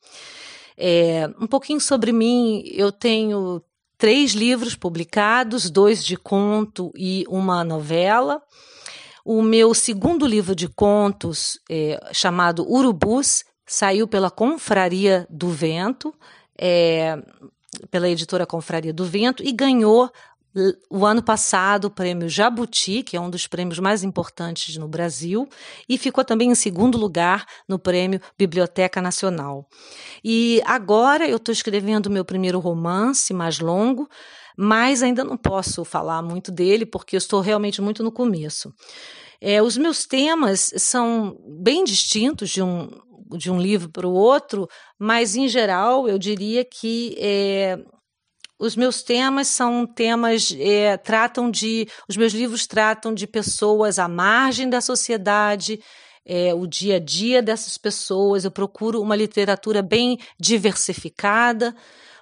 É, 0.77 1.29
um 1.41 1.47
pouquinho 1.47 1.81
sobre 1.81 2.12
mim, 2.12 2.62
eu 2.73 2.93
tenho 2.93 3.62
três 3.99 4.33
livros 4.33 4.77
publicados, 4.77 5.69
dois 5.69 6.05
de 6.05 6.17
conto 6.17 6.93
e 6.97 7.25
uma 7.29 7.64
novela. 7.64 8.41
O 9.25 9.43
meu 9.43 9.75
segundo 9.75 10.25
livro 10.25 10.55
de 10.55 10.69
contos, 10.69 11.59
é, 11.69 12.01
chamado 12.12 12.67
Urubus, 12.67 13.45
saiu 13.67 14.09
pela 14.09 14.31
Confraria 14.31 15.27
do 15.29 15.49
Vento, 15.49 16.14
é, 16.57 17.17
pela 17.91 18.09
editora 18.09 18.47
Confraria 18.47 18.93
do 18.93 19.05
Vento 19.05 19.43
e 19.43 19.53
ganhou 19.53 20.11
o 20.91 21.05
ano 21.05 21.23
passado 21.23 21.87
o 21.87 21.91
prêmio 21.91 22.29
Jabuti, 22.29 23.03
que 23.03 23.17
é 23.17 23.21
um 23.21 23.31
dos 23.31 23.47
prêmios 23.47 23.79
mais 23.79 24.03
importantes 24.03 24.77
no 24.77 24.88
Brasil, 24.88 25.49
e 25.88 25.99
ficou 25.99 26.25
também 26.25 26.51
em 26.51 26.55
segundo 26.55 26.99
lugar 26.99 27.47
no 27.69 27.79
prêmio 27.79 28.21
Biblioteca 28.37 29.01
Nacional. 29.01 29.69
E 30.25 30.61
agora 30.64 31.29
eu 31.29 31.37
estou 31.37 31.53
escrevendo 31.53 32.11
meu 32.11 32.25
primeiro 32.25 32.59
romance 32.59 33.33
mais 33.33 33.61
longo, 33.61 34.09
mas 34.57 35.03
ainda 35.03 35.23
não 35.23 35.37
posso 35.37 35.85
falar 35.85 36.23
muito 36.23 36.51
dele 36.51 36.85
porque 36.85 37.14
eu 37.14 37.19
estou 37.19 37.41
realmente 37.41 37.81
muito 37.81 38.03
no 38.03 38.11
começo. 38.11 38.73
É, 39.41 39.62
os 39.62 39.77
meus 39.77 40.05
temas 40.05 40.73
são 40.79 41.38
bem 41.62 41.85
distintos 41.85 42.51
de 42.51 42.61
um, 42.61 42.88
de 43.37 43.51
um 43.51 43.61
livro 43.61 43.91
para 43.91 44.07
o 44.07 44.12
outro, 44.12 44.69
mas 44.99 45.37
em 45.37 45.49
geral 45.49 46.09
eu 46.09 46.19
diria 46.19 46.64
que 46.64 47.17
é, 47.19 47.79
os 48.59 48.75
meus 48.75 49.03
temas 49.03 49.49
são 49.49 49.87
temas 49.87 50.55
é, 50.59 50.97
tratam 50.97 51.51
de 51.51 51.87
os 52.09 52.17
meus 52.17 52.33
livros 52.33 52.67
tratam 52.67 53.14
de 53.14 53.27
pessoas 53.27 53.99
à 53.99 54.09
margem 54.09 54.69
da 54.69 54.81
sociedade 54.81 55.81
é, 56.27 56.53
o 56.53 56.67
dia 56.67 56.97
a 56.97 56.99
dia 56.99 57.43
dessas 57.43 57.79
pessoas. 57.79 58.45
Eu 58.45 58.51
procuro 58.51 59.01
uma 59.01 59.17
literatura 59.17 59.81
bem 59.81 60.19
diversificada. 60.38 61.75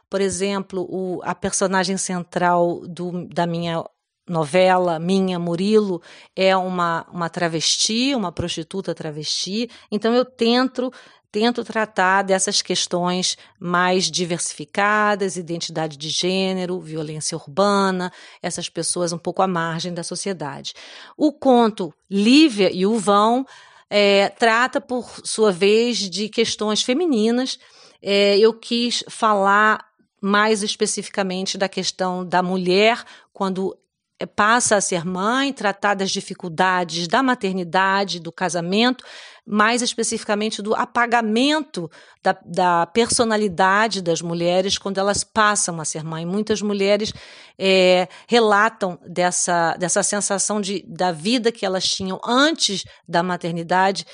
Por 0.08 0.20
exemplo 0.20 0.86
o, 0.88 1.20
a 1.24 1.34
personagem 1.34 1.96
central 1.96 2.86
do, 2.86 3.26
da 3.28 3.46
minha 3.46 3.82
novela 4.28 4.98
minha, 4.98 5.38
Murilo, 5.38 6.02
é 6.34 6.56
uma, 6.56 7.06
uma 7.12 7.28
travesti, 7.28 8.14
uma 8.14 8.32
prostituta 8.32 8.94
travesti. 8.94 9.70
Então 9.90 10.14
eu 10.14 10.24
tento 10.24 10.92
tento 11.30 11.62
tratar 11.64 12.22
dessas 12.22 12.62
questões 12.62 13.36
mais 13.60 14.10
diversificadas, 14.10 15.36
identidade 15.36 15.98
de 15.98 16.08
gênero, 16.08 16.80
violência 16.80 17.36
urbana, 17.36 18.10
essas 18.40 18.70
pessoas 18.70 19.12
um 19.12 19.18
pouco 19.18 19.42
à 19.42 19.46
margem 19.46 19.92
da 19.92 20.02
sociedade. 20.02 20.72
O 21.14 21.30
conto 21.30 21.92
Lívia 22.10 22.70
e 22.72 22.86
o 22.86 22.98
Vão 22.98 23.44
é, 23.90 24.30
trata, 24.30 24.80
por 24.80 25.20
sua 25.24 25.52
vez, 25.52 25.98
de 25.98 26.30
questões 26.30 26.82
femininas. 26.82 27.58
É, 28.00 28.38
eu 28.38 28.54
quis 28.54 29.04
falar 29.08 29.84
mais 30.20 30.62
especificamente 30.62 31.58
da 31.58 31.68
questão 31.68 32.24
da 32.24 32.42
mulher 32.42 33.04
quando 33.32 33.76
passa 34.24 34.76
a 34.76 34.80
ser 34.80 35.04
mãe, 35.04 35.52
tratar 35.52 35.94
das 35.94 36.10
dificuldades 36.10 37.06
da 37.08 37.22
maternidade, 37.22 38.20
do 38.20 38.32
casamento, 38.32 39.04
mais 39.44 39.82
especificamente 39.82 40.62
do 40.62 40.74
apagamento 40.74 41.90
da, 42.22 42.36
da, 42.44 42.86
personalidade 42.86 44.00
das 44.00 44.22
mulheres 44.22 44.78
quando 44.78 44.98
elas 44.98 45.22
passam 45.22 45.80
a 45.80 45.84
ser 45.84 46.02
mãe. 46.02 46.24
Muitas 46.24 46.62
mulheres 46.62 47.12
é, 47.58 48.08
relatam 48.26 48.98
dessa, 49.06 49.76
dessa 49.76 50.02
sensação 50.02 50.60
de, 50.60 50.84
da 50.88 51.12
vida 51.12 51.52
que 51.52 51.66
elas 51.66 51.84
tinham 51.86 52.18
antes 52.24 52.84
da 53.06 53.22
maternidade 53.22 54.06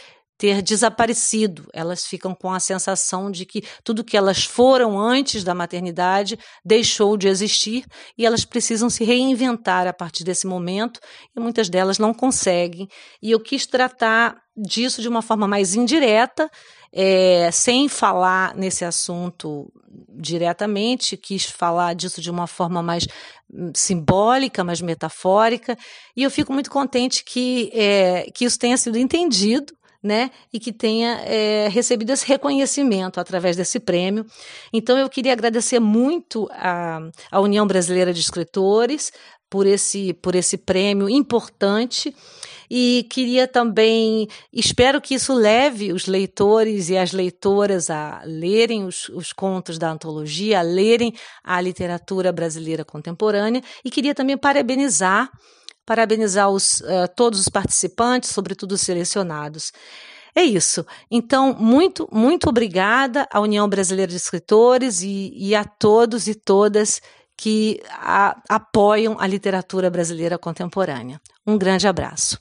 ter 0.43 0.61
desaparecido. 0.61 1.69
Elas 1.73 2.05
ficam 2.05 2.35
com 2.35 2.53
a 2.53 2.59
sensação 2.59 3.31
de 3.31 3.47
que 3.47 3.63
tudo 3.85 4.03
que 4.03 4.17
elas 4.17 4.43
foram 4.43 4.99
antes 4.99 5.45
da 5.45 5.55
maternidade 5.55 6.37
deixou 6.65 7.17
de 7.17 7.29
existir 7.29 7.87
e 8.19 8.27
elas 8.27 8.45
precisam 8.45 8.91
se 8.91 9.05
reinventar 9.05 9.87
a 9.87 9.93
partir 9.93 10.25
desse 10.25 10.49
momento 10.49 10.99
e 11.37 11.39
muitas 11.39 11.69
delas 11.69 11.97
não 11.97 12.13
conseguem. 12.13 12.89
E 13.23 13.31
eu 13.31 13.39
quis 13.39 13.67
tratar 13.67 14.37
disso 14.57 15.01
de 15.01 15.09
uma 15.09 15.23
forma 15.23 15.47
mais 15.47 15.77
indireta, 15.77 16.51
é, 16.93 17.49
sem 17.53 17.89
falar 17.89 18.53
nesse 18.57 18.85
assunto 18.85 19.73
diretamente, 20.09 21.17
quis 21.17 21.45
falar 21.45 21.95
disso 21.95 22.21
de 22.21 22.33
uma 22.33 22.49
forma 22.49 22.83
mais 22.83 23.07
hum, 23.49 23.71
simbólica, 23.77 24.65
mais 24.65 24.81
metafórica, 24.81 25.79
e 26.17 26.25
eu 26.25 26.31
fico 26.33 26.53
muito 26.53 26.69
contente 26.69 27.23
que, 27.25 27.71
é, 27.73 28.29
que 28.35 28.45
isso 28.45 28.59
tenha 28.59 28.77
sido 28.77 28.99
entendido 28.99 29.73
né, 30.03 30.31
e 30.53 30.59
que 30.59 30.73
tenha 30.73 31.21
é, 31.25 31.69
recebido 31.69 32.11
esse 32.11 32.27
reconhecimento 32.27 33.21
através 33.21 33.57
desse 33.57 33.79
prêmio. 33.79 34.27
Então, 34.73 34.99
eu 34.99 35.09
queria 35.09 35.33
agradecer 35.33 35.79
muito 35.79 36.49
à, 36.51 36.99
à 37.31 37.41
União 37.41 37.67
Brasileira 37.67 38.13
de 38.13 38.21
Escritores 38.21 39.13
por 39.49 39.67
esse, 39.67 40.15
por 40.15 40.35
esse 40.35 40.57
prêmio 40.57 41.11
importante. 41.11 42.15
E 42.71 43.07
queria 43.11 43.47
também, 43.47 44.27
espero 44.51 44.99
que 44.99 45.15
isso 45.15 45.35
leve 45.35 45.93
os 45.93 46.07
leitores 46.07 46.89
e 46.89 46.97
as 46.97 47.13
leitoras 47.13 47.91
a 47.91 48.23
lerem 48.25 48.87
os, 48.87 49.11
os 49.11 49.31
contos 49.31 49.77
da 49.77 49.91
antologia, 49.91 50.61
a 50.61 50.63
lerem 50.63 51.13
a 51.45 51.61
literatura 51.61 52.33
brasileira 52.33 52.83
contemporânea, 52.83 53.63
e 53.85 53.91
queria 53.91 54.15
também 54.15 54.39
parabenizar 54.39 55.31
parabenizar 55.85 56.51
os, 56.51 56.81
uh, 56.81 57.09
todos 57.15 57.41
os 57.41 57.49
participantes, 57.49 58.31
sobretudo 58.31 58.73
os 58.73 58.81
selecionados. 58.81 59.73
É 60.35 60.43
isso. 60.43 60.87
Então, 61.11 61.55
muito, 61.55 62.09
muito 62.11 62.49
obrigada 62.49 63.29
à 63.31 63.41
União 63.41 63.69
Brasileira 63.69 64.11
de 64.11 64.17
Escritores 64.17 65.03
e, 65.03 65.33
e 65.37 65.55
a 65.55 65.65
todos 65.65 66.27
e 66.27 66.35
todas 66.35 67.01
que 67.37 67.83
a, 67.91 68.41
apoiam 68.49 69.17
a 69.19 69.27
literatura 69.27 69.91
brasileira 69.91 70.39
contemporânea. 70.39 71.21
Um 71.47 71.59
grande 71.59 71.87
abraço. 71.87 72.39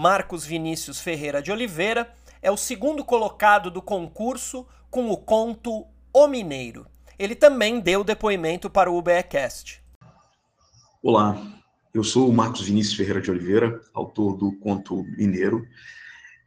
Marcos 0.00 0.46
Vinícius 0.46 1.00
Ferreira 1.00 1.42
de 1.42 1.50
Oliveira 1.50 2.08
é 2.40 2.52
o 2.52 2.56
segundo 2.56 3.04
colocado 3.04 3.68
do 3.68 3.82
concurso 3.82 4.64
com 4.88 5.10
o 5.10 5.16
conto 5.16 5.84
O 6.12 6.28
Mineiro. 6.28 6.86
Ele 7.18 7.34
também 7.34 7.80
deu 7.80 8.04
depoimento 8.04 8.70
para 8.70 8.88
o 8.88 8.96
UBEcast. 8.96 9.82
Olá, 11.02 11.36
eu 11.92 12.04
sou 12.04 12.30
o 12.30 12.32
Marcos 12.32 12.60
Vinícius 12.60 12.96
Ferreira 12.96 13.20
de 13.20 13.28
Oliveira, 13.28 13.80
autor 13.92 14.36
do 14.36 14.52
conto 14.60 15.02
Mineiro, 15.16 15.66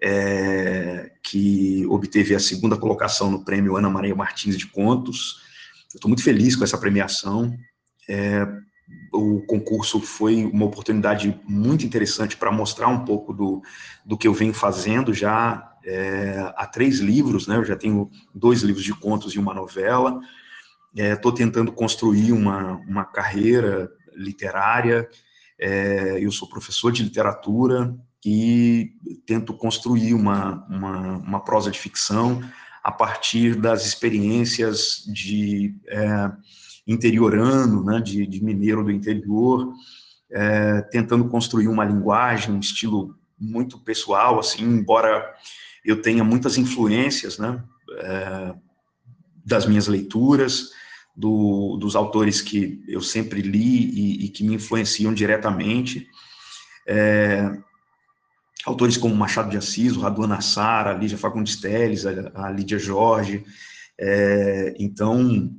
é, 0.02 1.12
que 1.22 1.86
obteve 1.88 2.34
a 2.34 2.40
segunda 2.40 2.78
colocação 2.78 3.30
no 3.30 3.44
prêmio 3.44 3.76
Ana 3.76 3.90
Maria 3.90 4.16
Martins 4.16 4.58
de 4.58 4.68
Contos. 4.68 5.42
Estou 5.94 6.08
muito 6.08 6.24
feliz 6.24 6.56
com 6.56 6.64
essa 6.64 6.78
premiação. 6.78 7.54
É, 8.08 8.48
o 9.12 9.42
concurso 9.42 10.00
foi 10.00 10.46
uma 10.46 10.66
oportunidade 10.66 11.40
muito 11.46 11.86
interessante 11.86 12.38
para 12.38 12.52
mostrar 12.52 12.88
um 12.88 13.04
pouco 13.04 13.34
do, 13.34 13.62
do 14.06 14.18
que 14.18 14.28
eu 14.28 14.34
venho 14.34 14.54
fazendo 14.54 15.14
já 15.14 15.72
é, 15.84 16.54
há 16.56 16.66
três 16.66 17.00
livros, 17.00 17.48
né? 17.48 17.58
Eu 17.58 17.66
já 17.66 17.76
tenho 17.76 18.10
dois 18.34 18.62
livros 18.62 18.86
de 18.86 18.94
contos 18.94 19.34
e 19.34 19.40
uma 19.40 19.54
novela. 19.54 20.20
Estou 20.96 21.32
é, 21.32 21.36
tentando 21.36 21.72
construir 21.72 22.32
uma, 22.32 22.76
uma 22.88 23.04
carreira 23.04 23.90
literária. 24.16 25.10
É, 25.60 26.18
eu 26.22 26.32
sou 26.32 26.48
professor 26.48 26.92
de 26.92 27.04
literatura 27.04 27.96
e 28.26 28.92
tento 29.26 29.54
construir 29.54 30.14
uma, 30.14 30.66
uma, 30.70 31.18
uma 31.18 31.40
prosa 31.44 31.72
de 31.72 31.80
ficção 31.80 32.42
a 32.84 32.92
partir 32.92 33.56
das 33.56 33.86
experiências 33.86 35.04
de 35.08 35.76
é, 35.88 36.32
interiorano, 36.88 37.84
né, 37.84 38.00
de, 38.02 38.26
de 38.26 38.44
mineiro 38.44 38.84
do 38.84 38.92
interior, 38.92 39.74
é, 40.32 40.82
tentando 40.84 41.28
construir 41.28 41.68
uma 41.68 41.86
linguagem, 41.86 42.54
um 42.54 42.60
estilo 42.60 43.16
muito 43.40 43.80
pessoal, 43.80 44.40
assim, 44.40 44.64
embora 44.64 45.34
eu 45.84 46.02
tenha 46.02 46.24
muitas 46.24 46.58
influências, 46.58 47.38
né, 47.38 47.64
é, 48.00 48.54
das 49.46 49.66
minhas 49.66 49.88
leituras, 49.88 50.70
do, 51.16 51.78
dos 51.78 51.96
autores 51.96 52.42
que 52.42 52.84
eu 52.88 53.02
sempre 53.02 53.42
li 53.42 53.90
e, 53.90 54.26
e 54.26 54.30
que 54.30 54.44
me 54.44 54.56
influenciam 54.56 55.14
diretamente, 55.14 56.08
é, 56.88 57.52
autores 58.66 58.98
como 58.98 59.16
Machado 59.16 59.50
de 59.50 59.58
Assis, 59.58 59.96
o 59.96 60.02
Raduan 60.02 60.28
Nassar, 60.28 60.88
a 60.88 60.94
Lídia 60.94 61.18
Fagundes 61.18 61.58
Telles, 61.60 62.06
a, 62.06 62.32
a 62.36 62.52
Lídia 62.52 62.80
Jorge, 62.80 63.44
é, 64.00 64.74
então 64.80 65.52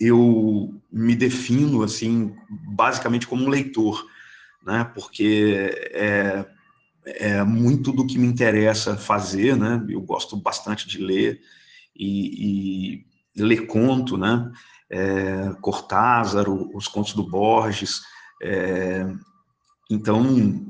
eu 0.00 0.80
me 0.90 1.14
defino 1.14 1.82
assim 1.82 2.34
basicamente 2.48 3.26
como 3.26 3.44
um 3.44 3.48
leitor, 3.48 4.06
né? 4.64 4.84
Porque 4.94 5.72
é, 5.92 6.46
é 7.04 7.44
muito 7.44 7.92
do 7.92 8.06
que 8.06 8.18
me 8.18 8.26
interessa 8.26 8.96
fazer, 8.96 9.56
né? 9.56 9.84
Eu 9.88 10.00
gosto 10.00 10.36
bastante 10.36 10.88
de 10.88 10.98
ler 10.98 11.40
e, 11.96 13.04
e 13.36 13.42
ler 13.42 13.66
conto, 13.66 14.16
né? 14.16 14.50
É, 14.90 15.52
Cortázar, 15.60 16.48
os 16.48 16.86
contos 16.86 17.12
do 17.12 17.28
Borges. 17.28 18.00
É, 18.42 19.06
então, 19.90 20.66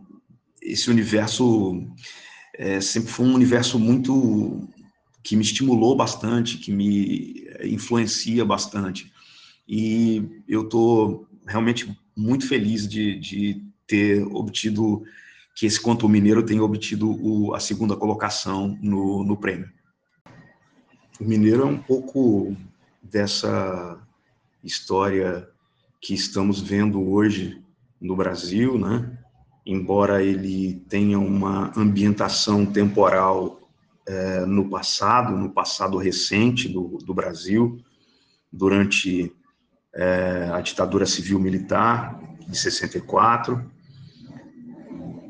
esse 0.62 0.90
universo 0.90 1.86
é, 2.56 2.80
sempre 2.80 3.10
foi 3.10 3.26
um 3.26 3.34
universo 3.34 3.78
muito 3.78 4.68
que 5.22 5.36
me 5.36 5.42
estimulou 5.42 5.94
bastante, 5.94 6.58
que 6.58 6.72
me 6.72 7.46
influencia 7.64 8.44
bastante. 8.44 9.12
E 9.68 10.42
eu 10.48 10.62
estou 10.62 11.28
realmente 11.46 11.94
muito 12.16 12.48
feliz 12.48 12.88
de, 12.88 13.18
de 13.18 13.62
ter 13.86 14.22
obtido, 14.34 15.02
que 15.54 15.66
esse 15.66 15.80
Conto 15.80 16.08
Mineiro 16.08 16.42
tenha 16.42 16.62
obtido 16.62 17.10
o, 17.10 17.54
a 17.54 17.60
segunda 17.60 17.96
colocação 17.96 18.78
no, 18.80 19.22
no 19.22 19.36
prêmio. 19.36 19.70
O 21.20 21.24
Mineiro 21.24 21.62
é 21.62 21.66
um 21.66 21.78
pouco 21.78 22.56
dessa 23.02 24.00
história 24.62 25.48
que 26.00 26.14
estamos 26.14 26.60
vendo 26.60 27.02
hoje 27.10 27.62
no 28.00 28.14
Brasil, 28.16 28.78
né? 28.78 29.18
Embora 29.66 30.22
ele 30.22 30.82
tenha 30.88 31.18
uma 31.18 31.72
ambientação 31.76 32.64
temporal 32.64 33.60
é, 34.06 34.46
no 34.46 34.68
passado, 34.68 35.36
no 35.36 35.50
passado 35.50 35.98
recente 35.98 36.68
do, 36.68 36.98
do 37.04 37.12
Brasil, 37.12 37.78
durante 38.50 39.32
é, 39.98 40.48
a 40.52 40.60
ditadura 40.60 41.04
civil-militar 41.04 42.20
de 42.46 42.56
64. 42.56 43.68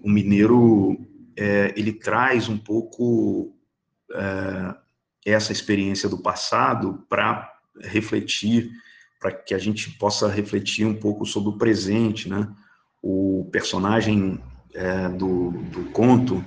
O 0.05 0.11
Mineiro, 0.11 1.01
é, 1.35 1.73
ele 1.75 1.91
traz 1.91 2.51
um 2.51 2.59
pouco 2.59 3.57
é, 4.13 4.75
essa 5.25 5.53
experiência 5.53 6.07
do 6.07 6.19
passado 6.19 7.03
para 7.09 7.51
refletir, 7.81 8.71
para 9.19 9.33
que 9.33 9.55
a 9.55 9.59
gente 9.59 9.91
possa 9.93 10.29
refletir 10.29 10.87
um 10.87 10.95
pouco 10.95 11.25
sobre 11.25 11.49
o 11.49 11.57
presente, 11.59 12.29
né? 12.29 12.47
O 13.03 13.49
personagem 13.51 14.39
é, 14.75 15.09
do, 15.09 15.51
do 15.51 15.85
conto, 15.93 16.45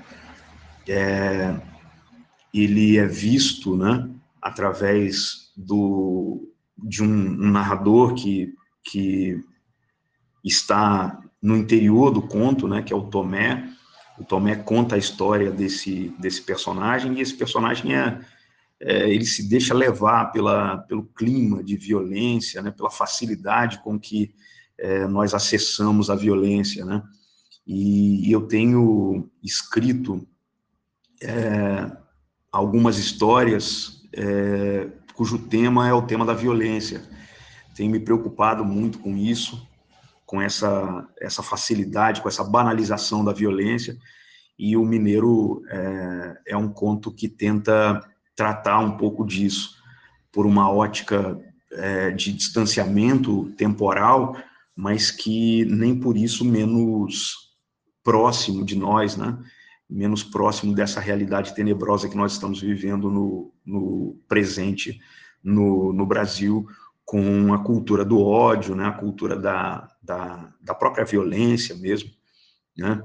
é, 0.88 1.56
ele 2.54 2.98
é 2.98 3.06
visto, 3.08 3.76
né? 3.76 4.10
Através 4.40 5.52
do, 5.56 6.51
de 6.82 7.04
um, 7.04 7.08
um 7.08 7.52
narrador 7.52 8.14
que, 8.14 8.54
que 8.84 9.40
está 10.44 11.22
no 11.42 11.58
interior 11.58 12.12
do 12.12 12.22
conto, 12.22 12.68
né, 12.68 12.82
que 12.82 12.94
é 12.94 12.96
o 12.96 13.04
Tomé. 13.04 13.70
O 14.18 14.24
Tomé 14.24 14.56
conta 14.56 14.96
a 14.96 15.00
história 15.00 15.52
desse, 15.52 16.14
desse 16.20 16.42
personagem, 16.42 17.18
e 17.18 17.22
esse 17.22 17.34
personagem 17.34 17.96
é, 17.96 18.22
é, 18.80 19.10
ele 19.10 19.26
se 19.26 19.48
deixa 19.48 19.74
levar 19.74 20.32
pela, 20.32 20.78
pelo 20.80 21.04
clima 21.04 21.64
de 21.64 21.76
violência, 21.76 22.62
né, 22.62 22.72
pela 22.72 22.92
facilidade 22.92 23.82
com 23.84 24.00
que 24.00 24.34
é, 24.78 25.08
nós 25.08 25.34
acessamos 25.34 26.10
a 26.10 26.16
violência, 26.16 26.86
né, 26.86 27.02
e, 27.66 28.28
e 28.28 28.32
eu 28.32 28.42
tenho 28.42 29.30
escrito 29.44 30.28
é, 31.22 31.92
algumas 32.52 32.98
histórias 32.98 34.02
é, 34.14 34.90
cujo 35.14 35.38
tema 35.38 35.88
é 35.88 35.94
o 35.94 36.02
tema 36.02 36.26
da 36.26 36.34
violência. 36.34 37.02
Tenho 37.76 37.92
me 37.92 38.00
preocupado 38.00 38.66
muito 38.66 39.00
com 39.00 39.16
isso, 39.16 39.68
com 40.26 40.42
essa, 40.42 41.08
essa 41.20 41.44
facilidade, 41.44 42.22
com 42.22 42.30
essa 42.30 42.44
banalização 42.44 43.24
da 43.24 43.34
violência, 43.34 43.98
e 44.58 44.78
o 44.78 44.86
Mineiro 44.86 45.64
é, 45.70 46.38
é 46.48 46.58
um 46.58 46.70
conto 46.70 47.12
que 47.12 47.28
tenta 47.28 48.00
tratar 48.36 48.80
um 48.80 48.98
pouco 48.98 49.26
disso, 49.26 49.76
por 50.32 50.46
uma 50.46 50.72
ótica 50.72 51.38
é, 51.72 52.12
de 52.12 52.32
distanciamento 52.32 53.52
temporal, 53.58 54.36
mas 54.76 55.12
que 55.12 55.66
nem 55.66 56.00
por 56.00 56.16
isso 56.16 56.46
menos 56.46 57.36
próximo 58.04 58.64
de 58.64 58.76
nós, 58.76 59.18
né? 59.18 59.38
Menos 59.92 60.24
próximo 60.24 60.74
dessa 60.74 61.02
realidade 61.02 61.54
tenebrosa 61.54 62.08
que 62.08 62.16
nós 62.16 62.32
estamos 62.32 62.62
vivendo 62.62 63.12
no, 63.12 63.54
no 63.66 64.18
presente 64.28 65.00
no, 65.44 65.92
no 65.92 66.06
Brasil, 66.06 66.66
com 67.04 67.54
a 67.54 67.60
cultura 67.62 68.06
do 68.06 68.22
ódio, 68.22 68.74
né, 68.74 68.86
a 68.86 68.94
cultura 68.94 69.36
da, 69.36 69.90
da, 70.02 70.54
da 70.62 70.74
própria 70.74 71.04
violência 71.04 71.76
mesmo, 71.76 72.10
né, 72.78 73.04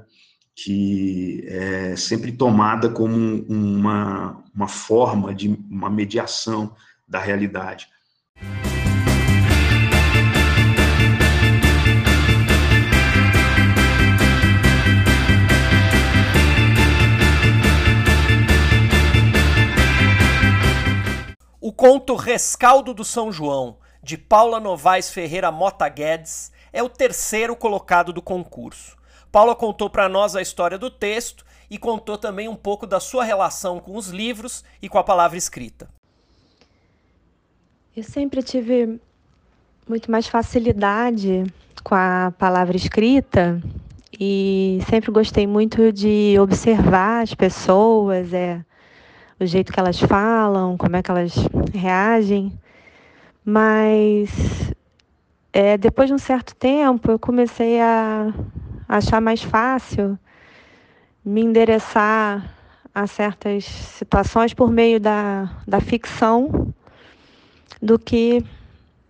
que 0.55 1.43
é 1.45 1.95
sempre 1.95 2.31
tomada 2.31 2.89
como 2.89 3.43
uma, 3.49 4.43
uma 4.55 4.67
forma 4.67 5.35
de 5.35 5.49
uma 5.69 5.89
mediação 5.89 6.73
da 7.07 7.19
realidade. 7.19 7.89
O 21.67 21.73
conto 21.73 22.15
Rescaldo 22.15 22.93
do 22.93 23.03
São 23.03 23.29
João, 23.29 23.75
de 24.01 24.17
Paula 24.17 24.57
Novaes 24.57 25.09
Ferreira 25.09 25.51
Mota 25.51 25.89
Guedes, 25.89 26.49
é 26.71 26.81
o 26.81 26.87
terceiro 26.87 27.57
colocado 27.57 28.13
do 28.13 28.21
concurso. 28.21 28.95
Paula 29.29 29.53
contou 29.53 29.89
para 29.89 30.07
nós 30.07 30.33
a 30.33 30.41
história 30.41 30.77
do 30.77 30.89
texto 30.89 31.45
e 31.69 31.77
contou 31.77 32.17
também 32.17 32.47
um 32.47 32.55
pouco 32.55 32.87
da 32.87 33.01
sua 33.01 33.25
relação 33.25 33.81
com 33.81 33.97
os 33.97 34.07
livros 34.07 34.63
e 34.81 34.87
com 34.87 34.97
a 34.97 35.03
palavra 35.03 35.37
escrita. 35.37 35.89
Eu 37.93 38.03
sempre 38.03 38.41
tive 38.41 38.97
muito 39.85 40.09
mais 40.09 40.25
facilidade 40.25 41.53
com 41.83 41.95
a 41.95 42.33
palavra 42.39 42.77
escrita 42.77 43.61
e 44.17 44.79
sempre 44.89 45.11
gostei 45.11 45.45
muito 45.45 45.91
de 45.91 46.39
observar 46.39 47.23
as 47.23 47.33
pessoas, 47.33 48.31
é, 48.31 48.63
o 49.39 49.45
jeito 49.45 49.71
que 49.71 49.79
elas 49.79 49.99
falam, 49.99 50.77
como 50.77 50.95
é 50.95 51.03
que 51.03 51.11
elas 51.11 51.33
reagem. 51.73 52.51
Mas 53.43 54.73
é, 55.53 55.77
depois 55.77 56.07
de 56.07 56.13
um 56.13 56.17
certo 56.17 56.55
tempo 56.55 57.11
eu 57.11 57.19
comecei 57.19 57.79
a 57.79 58.33
achar 58.87 59.21
mais 59.21 59.41
fácil 59.41 60.17
me 61.23 61.41
endereçar 61.41 62.53
a 62.93 63.05
certas 63.05 63.65
situações 63.65 64.53
por 64.53 64.71
meio 64.71 64.99
da, 64.99 65.51
da 65.67 65.79
ficção 65.79 66.73
do 67.81 67.99
que 67.99 68.43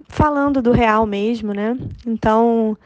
falando 0.10 0.62
do 0.62 0.72
real 0.72 1.06
mesmo, 1.06 1.54
né? 1.54 1.78
Então, 2.06 2.78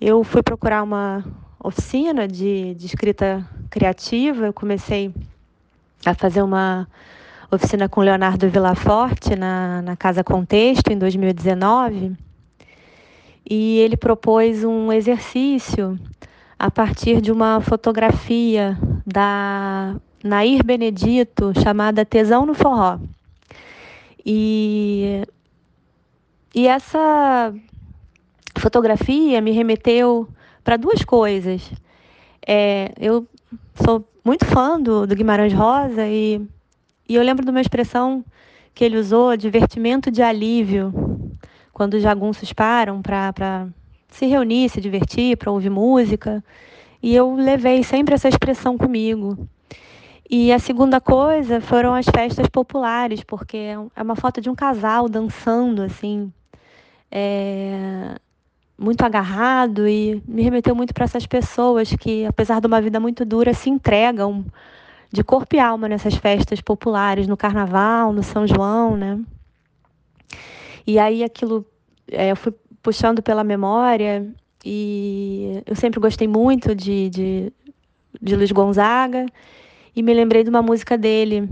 eu 0.00 0.22
fui 0.24 0.42
procurar 0.42 0.82
uma 0.82 1.24
oficina 1.62 2.28
de, 2.28 2.74
de 2.74 2.86
escrita 2.86 3.48
criativa, 3.70 4.46
eu 4.46 4.52
comecei 4.52 5.12
a 6.04 6.14
fazer 6.14 6.42
uma 6.42 6.86
oficina 7.50 7.88
com 7.88 8.00
Leonardo 8.00 8.48
Villaforte 8.48 9.36
na, 9.36 9.82
na 9.82 9.96
Casa 9.96 10.24
Contexto 10.24 10.90
em 10.90 10.98
2019, 10.98 12.16
e 13.48 13.78
ele 13.78 13.96
propôs 13.96 14.64
um 14.64 14.92
exercício 14.92 15.98
a 16.58 16.70
partir 16.70 17.20
de 17.20 17.30
uma 17.30 17.60
fotografia 17.60 18.76
da 19.06 19.94
Nair 20.24 20.64
Benedito 20.64 21.52
chamada 21.62 22.04
Tesão 22.04 22.44
no 22.44 22.54
Forró. 22.54 22.98
E, 24.24 25.22
e 26.54 26.66
essa 26.66 27.54
fotografia 28.58 29.40
me 29.40 29.52
remeteu 29.52 30.28
para 30.64 30.76
duas 30.76 31.04
coisas. 31.04 31.70
É, 32.44 32.92
eu 32.98 33.26
sou 33.84 34.04
muito 34.26 34.44
fã 34.44 34.80
do, 34.80 35.06
do 35.06 35.14
Guimarães 35.14 35.52
Rosa 35.52 36.04
e, 36.04 36.44
e 37.08 37.14
eu 37.14 37.22
lembro 37.22 37.44
de 37.44 37.50
uma 37.52 37.60
expressão 37.60 38.24
que 38.74 38.84
ele 38.84 38.98
usou, 38.98 39.36
divertimento 39.36 40.10
de 40.10 40.20
alívio, 40.20 40.92
quando 41.72 41.94
os 41.94 42.02
jagunços 42.02 42.52
param 42.52 43.00
para 43.00 43.68
se 44.08 44.26
reunir, 44.26 44.68
se 44.68 44.80
divertir, 44.80 45.36
para 45.36 45.52
ouvir 45.52 45.70
música. 45.70 46.42
E 47.00 47.14
eu 47.14 47.36
levei 47.36 47.84
sempre 47.84 48.14
essa 48.14 48.28
expressão 48.28 48.76
comigo. 48.76 49.48
E 50.28 50.52
a 50.52 50.58
segunda 50.58 51.00
coisa 51.00 51.60
foram 51.60 51.94
as 51.94 52.06
festas 52.06 52.48
populares, 52.48 53.22
porque 53.22 53.56
é 53.94 54.02
uma 54.02 54.16
foto 54.16 54.40
de 54.40 54.50
um 54.50 54.56
casal 54.56 55.08
dançando, 55.08 55.82
assim, 55.82 56.32
é, 57.12 58.16
muito 58.78 59.02
agarrado, 59.02 59.88
e 59.88 60.22
me 60.26 60.42
remeteu 60.42 60.74
muito 60.74 60.92
para 60.92 61.04
essas 61.04 61.26
pessoas 61.26 61.90
que, 61.90 62.26
apesar 62.26 62.60
de 62.60 62.66
uma 62.66 62.80
vida 62.80 63.00
muito 63.00 63.24
dura, 63.24 63.54
se 63.54 63.70
entregam 63.70 64.44
de 65.10 65.24
corpo 65.24 65.56
e 65.56 65.58
alma 65.58 65.88
nessas 65.88 66.14
festas 66.14 66.60
populares, 66.60 67.26
no 67.26 67.36
carnaval, 67.36 68.12
no 68.12 68.22
São 68.22 68.46
João, 68.46 68.96
né? 68.96 69.18
E 70.86 70.98
aí 70.98 71.24
aquilo, 71.24 71.64
é, 72.10 72.30
eu 72.30 72.36
fui 72.36 72.52
puxando 72.82 73.22
pela 73.22 73.42
memória 73.42 74.26
e 74.64 75.62
eu 75.66 75.74
sempre 75.74 75.98
gostei 75.98 76.28
muito 76.28 76.74
de, 76.74 77.08
de, 77.10 77.52
de 78.20 78.36
Luiz 78.36 78.52
Gonzaga 78.52 79.26
e 79.94 80.02
me 80.02 80.12
lembrei 80.12 80.44
de 80.44 80.50
uma 80.50 80.62
música 80.62 80.96
dele 80.96 81.48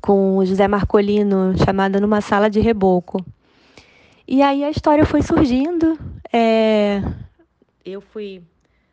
com 0.00 0.38
o 0.38 0.44
José 0.44 0.66
Marcolino 0.66 1.56
chamada 1.64 2.00
Numa 2.00 2.20
Sala 2.20 2.50
de 2.50 2.60
Reboco. 2.60 3.24
E 4.28 4.42
aí 4.42 4.64
a 4.64 4.70
história 4.70 5.06
foi 5.06 5.22
surgindo, 5.22 5.96
é... 6.32 7.00
eu 7.84 8.00
fui 8.00 8.42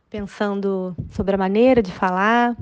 pensando 0.07 0.95
sobre 1.09 1.33
a 1.33 1.37
maneira 1.37 1.81
de 1.81 1.91
falar 1.91 2.55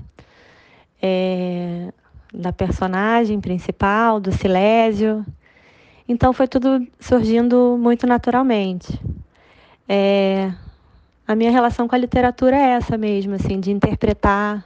é... 1.01 1.91
da 2.33 2.53
personagem 2.53 3.41
principal, 3.41 4.21
do 4.21 4.31
Silésio, 4.31 5.25
então 6.07 6.31
foi 6.31 6.47
tudo 6.47 6.87
surgindo 6.97 7.77
muito 7.77 8.07
naturalmente. 8.07 8.97
É, 9.87 10.53
a 11.27 11.35
minha 11.35 11.51
relação 11.51 11.89
com 11.89 11.95
a 11.95 11.97
literatura 11.97 12.55
é 12.55 12.69
essa 12.71 12.97
mesmo, 12.97 13.35
assim, 13.35 13.59
de 13.59 13.71
interpretar 13.71 14.63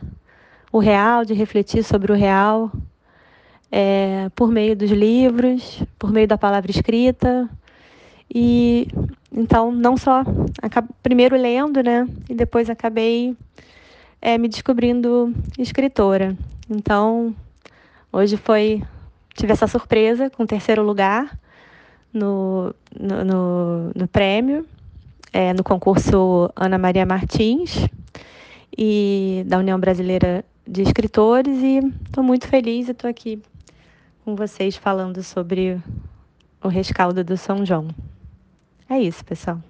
o 0.72 0.78
real, 0.78 1.26
de 1.26 1.34
refletir 1.34 1.84
sobre 1.84 2.12
o 2.12 2.16
real, 2.16 2.72
é, 3.72 4.30
por 4.36 4.52
meio 4.52 4.76
dos 4.76 4.92
livros, 4.92 5.82
por 5.98 6.12
meio 6.12 6.28
da 6.28 6.38
palavra 6.38 6.70
escrita. 6.70 7.50
E 8.34 8.88
então 9.32 9.72
não 9.72 9.98
só 9.98 10.24
primeiro 11.04 11.36
lendo, 11.36 11.84
né, 11.84 12.08
e 12.30 12.34
depois 12.34 12.70
acabei 12.70 13.36
é, 14.22 14.38
me 14.38 14.48
descobrindo 14.48 15.34
escritora. 15.58 16.36
Então 16.70 17.36
hoje 18.12 18.38
foi 18.38 18.82
tive 19.36 19.52
essa 19.52 19.68
surpresa 19.68 20.30
com 20.30 20.44
o 20.44 20.48
terceiro 20.48 20.82
lugar 20.82 21.38
no, 22.14 22.74
no, 22.98 23.24
no, 23.26 23.92
no 23.94 24.08
prêmio, 24.08 24.66
é, 25.34 25.54
no 25.54 25.64
concurso 25.64 26.50
Ana 26.56 26.78
Maria 26.78 27.06
Martins, 27.06 27.86
e 28.78 29.44
da 29.46 29.58
União 29.58 29.80
Brasileira 29.80 30.44
de 30.68 30.82
Escritores, 30.82 31.62
e 31.62 31.80
estou 32.06 32.24
muito 32.24 32.48
feliz 32.48 32.88
e 32.88 32.92
estou 32.92 33.10
aqui 33.10 33.42
com 34.24 34.36
vocês 34.36 34.76
falando 34.76 35.22
sobre 35.22 35.80
o 36.64 36.68
rescaldo 36.68 37.24
do 37.24 37.38
São 37.38 37.66
João. 37.66 37.90
É 38.90 39.00
isso, 39.00 39.26
pessoal. 39.26 39.62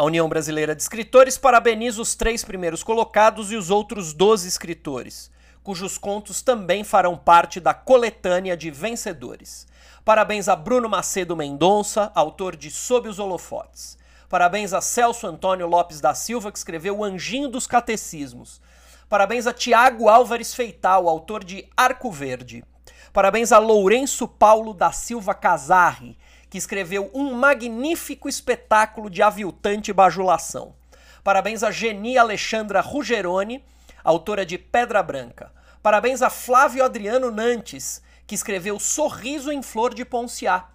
A 0.00 0.02
União 0.02 0.26
Brasileira 0.30 0.74
de 0.74 0.80
Escritores 0.80 1.36
parabeniza 1.36 2.00
os 2.00 2.14
três 2.14 2.42
primeiros 2.42 2.82
colocados 2.82 3.52
e 3.52 3.56
os 3.56 3.68
outros 3.68 4.14
12 4.14 4.48
escritores, 4.48 5.30
cujos 5.70 5.96
contos 5.96 6.42
também 6.42 6.82
farão 6.82 7.16
parte 7.16 7.60
da 7.60 7.72
coletânea 7.72 8.56
de 8.56 8.72
vencedores. 8.72 9.68
Parabéns 10.04 10.48
a 10.48 10.56
Bruno 10.56 10.88
Macedo 10.88 11.36
Mendonça, 11.36 12.10
autor 12.12 12.56
de 12.56 12.72
Sob 12.72 13.08
os 13.08 13.20
Holofotes. 13.20 13.96
Parabéns 14.28 14.72
a 14.72 14.80
Celso 14.80 15.28
Antônio 15.28 15.68
Lopes 15.68 16.00
da 16.00 16.12
Silva, 16.12 16.50
que 16.50 16.58
escreveu 16.58 16.98
O 16.98 17.04
Anjinho 17.04 17.48
dos 17.48 17.68
Catecismos. 17.68 18.60
Parabéns 19.08 19.46
a 19.46 19.52
Tiago 19.52 20.08
Álvares 20.08 20.52
Feital, 20.52 21.08
autor 21.08 21.44
de 21.44 21.64
Arco 21.76 22.10
Verde. 22.10 22.64
Parabéns 23.12 23.52
a 23.52 23.58
Lourenço 23.58 24.26
Paulo 24.26 24.74
da 24.74 24.90
Silva 24.90 25.34
Casarri, 25.34 26.18
que 26.50 26.58
escreveu 26.58 27.12
um 27.14 27.32
magnífico 27.32 28.28
espetáculo 28.28 29.08
de 29.08 29.22
aviltante 29.22 29.92
bajulação. 29.92 30.74
Parabéns 31.22 31.62
a 31.62 31.70
Geni 31.70 32.18
Alexandra 32.18 32.80
Rugeroni, 32.80 33.64
autora 34.02 34.44
de 34.44 34.58
Pedra 34.58 35.02
Branca. 35.02 35.52
Parabéns 35.82 36.20
a 36.20 36.28
Flávio 36.28 36.84
Adriano 36.84 37.30
Nantes, 37.30 38.02
que 38.26 38.34
escreveu 38.34 38.78
Sorriso 38.78 39.50
em 39.50 39.62
Flor 39.62 39.94
de 39.94 40.04
Ponciá. 40.04 40.68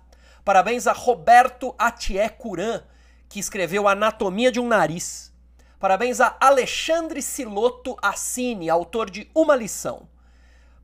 Parabéns 0.43 0.87
a 0.87 0.93
Roberto 0.93 1.75
Atié 1.77 2.27
Curan, 2.27 2.81
que 3.29 3.39
escreveu 3.39 3.87
Anatomia 3.87 4.51
de 4.51 4.59
um 4.59 4.67
Nariz. 4.67 5.31
Parabéns 5.79 6.19
a 6.19 6.35
Alexandre 6.39 7.21
Siloto 7.21 7.95
Assini, 8.01 8.67
autor 8.67 9.11
de 9.11 9.29
Uma 9.35 9.55
Lição. 9.55 10.09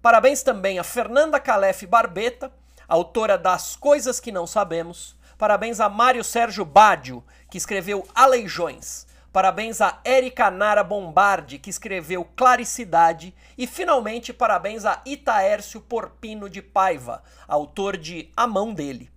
Parabéns 0.04 0.44
também 0.44 0.78
a 0.78 0.84
Fernanda 0.84 1.40
Calef 1.40 1.88
Barbeta, 1.88 2.54
autora 2.88 3.40
das 3.40 3.76
Coisas 3.76 4.20
que 4.20 4.32
Não 4.32 4.46
Sabemos. 4.46 5.16
Parabéns 5.36 5.80
a 5.80 5.90
Mário 5.90 6.24
Sérgio 6.24 6.64
Bádio, 6.64 7.24
que 7.50 7.58
escreveu 7.58 8.08
Aleijões. 8.14 9.08
Parabéns 9.32 9.80
a 9.80 10.02
Érica 10.04 10.52
Nara 10.52 10.84
Bombardi, 10.84 11.58
que 11.58 11.70
escreveu 11.70 12.28
Claricidade. 12.36 13.34
E 13.58 13.66
finalmente, 13.66 14.34
parabéns 14.34 14.84
a 14.84 15.02
Itaércio 15.06 15.80
Porpino 15.80 16.50
de 16.50 16.62
Paiva, 16.62 17.24
autor 17.48 17.96
de 17.96 18.30
A 18.36 18.46
Mão 18.46 18.74
Dele. 18.74 19.10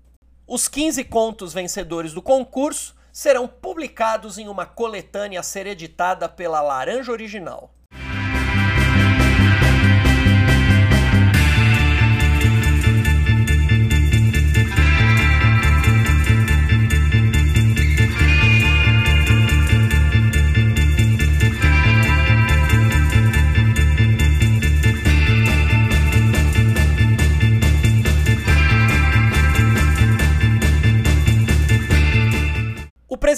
Os 0.47 0.69
15 0.69 1.03
contos 1.05 1.53
vencedores 1.53 2.13
do 2.13 2.23
concurso 2.23 2.95
serão 3.13 3.49
publicados 3.49 4.39
em 4.39 4.47
uma 4.47 4.65
coletânea 4.65 5.41
a 5.41 5.43
ser 5.43 5.67
editada 5.67 6.29
pela 6.29 6.61
Laranja 6.61 7.11
Original. 7.11 7.74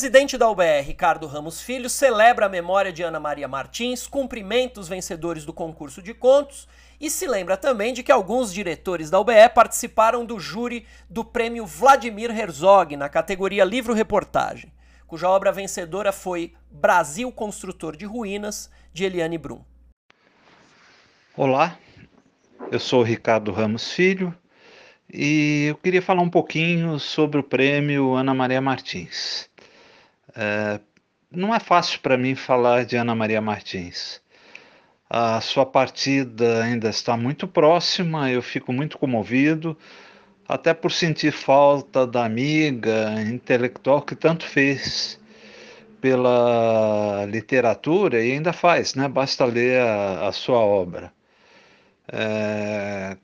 Presidente 0.07 0.39
da 0.39 0.49
UBR, 0.49 0.85
Ricardo 0.85 1.27
Ramos 1.27 1.61
Filho, 1.61 1.91
celebra 1.91 2.47
a 2.47 2.49
memória 2.49 2.93
de 2.93 3.03
Ana 3.03 3.19
Maria 3.19 3.49
Martins, 3.49 4.07
cumprimenta 4.07 4.79
os 4.79 4.87
vencedores 4.87 5.45
do 5.45 5.53
concurso 5.53 6.01
de 6.01 6.15
contos 6.15 6.69
e 7.01 7.11
se 7.11 7.27
lembra 7.27 7.57
também 7.57 7.93
de 7.93 8.05
que 8.05 8.13
alguns 8.13 8.55
diretores 8.55 9.11
da 9.11 9.19
UBE 9.19 9.49
participaram 9.53 10.25
do 10.25 10.39
júri 10.39 10.87
do 11.11 11.25
prêmio 11.25 11.67
Vladimir 11.67 12.31
Herzog 12.31 12.97
na 12.97 13.09
categoria 13.09 13.65
Livro-Reportagem, 13.65 14.73
cuja 15.09 15.29
obra 15.29 15.51
vencedora 15.51 16.13
foi 16.13 16.55
Brasil 16.71 17.33
Construtor 17.33 17.97
de 17.97 18.07
Ruínas, 18.07 18.71
de 18.93 19.03
Eliane 19.03 19.37
Brum. 19.37 19.65
Olá, 21.37 21.77
eu 22.71 22.79
sou 22.79 23.03
Ricardo 23.03 23.51
Ramos 23.51 23.91
Filho 23.91 24.33
e 25.13 25.67
eu 25.71 25.75
queria 25.75 26.01
falar 26.01 26.23
um 26.23 26.31
pouquinho 26.31 26.97
sobre 27.01 27.41
o 27.41 27.43
prêmio 27.43 28.15
Ana 28.15 28.33
Maria 28.33 28.61
Martins. 28.61 29.51
É, 30.37 30.81
não 31.31 31.55
é 31.55 31.59
fácil 31.59 32.01
para 32.01 32.17
mim 32.17 32.35
falar 32.35 32.85
de 32.85 32.97
Ana 32.97 33.15
Maria 33.15 33.41
Martins 33.41 34.21
a 35.09 35.41
sua 35.41 35.65
partida 35.65 36.65
ainda 36.65 36.89
está 36.89 37.17
muito 37.17 37.47
próxima, 37.47 38.31
eu 38.31 38.43
fico 38.43 38.73
muito 38.73 38.99
comovido, 38.99 39.77
até 40.49 40.75
por 40.75 40.93
sentir 40.93 41.33
falta 41.33 42.07
da 42.07 42.25
amiga 42.25 43.21
intelectual 43.23 44.03
que 44.03 44.17
tanto 44.17 44.45
fez 44.45 45.21
pela 46.01 47.25
literatura 47.27 48.23
e 48.25 48.33
ainda 48.33 48.53
faz, 48.53 48.95
né? 48.95 49.09
Basta 49.09 49.45
ler 49.45 49.81
a, 49.81 50.29
a 50.29 50.33
sua 50.33 50.59
obra. 50.59 51.13
É, 52.13 53.17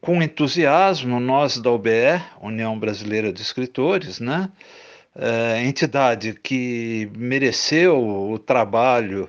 com 0.00 0.22
entusiasmo, 0.22 1.18
nós 1.18 1.58
da 1.58 1.70
UBE, 1.70 2.22
União 2.40 2.78
Brasileira 2.78 3.32
de 3.32 3.42
Escritores, 3.42 4.20
né? 4.20 4.50
É, 5.20 5.64
entidade 5.64 6.32
que 6.32 7.10
mereceu 7.16 8.30
o 8.30 8.38
trabalho 8.38 9.28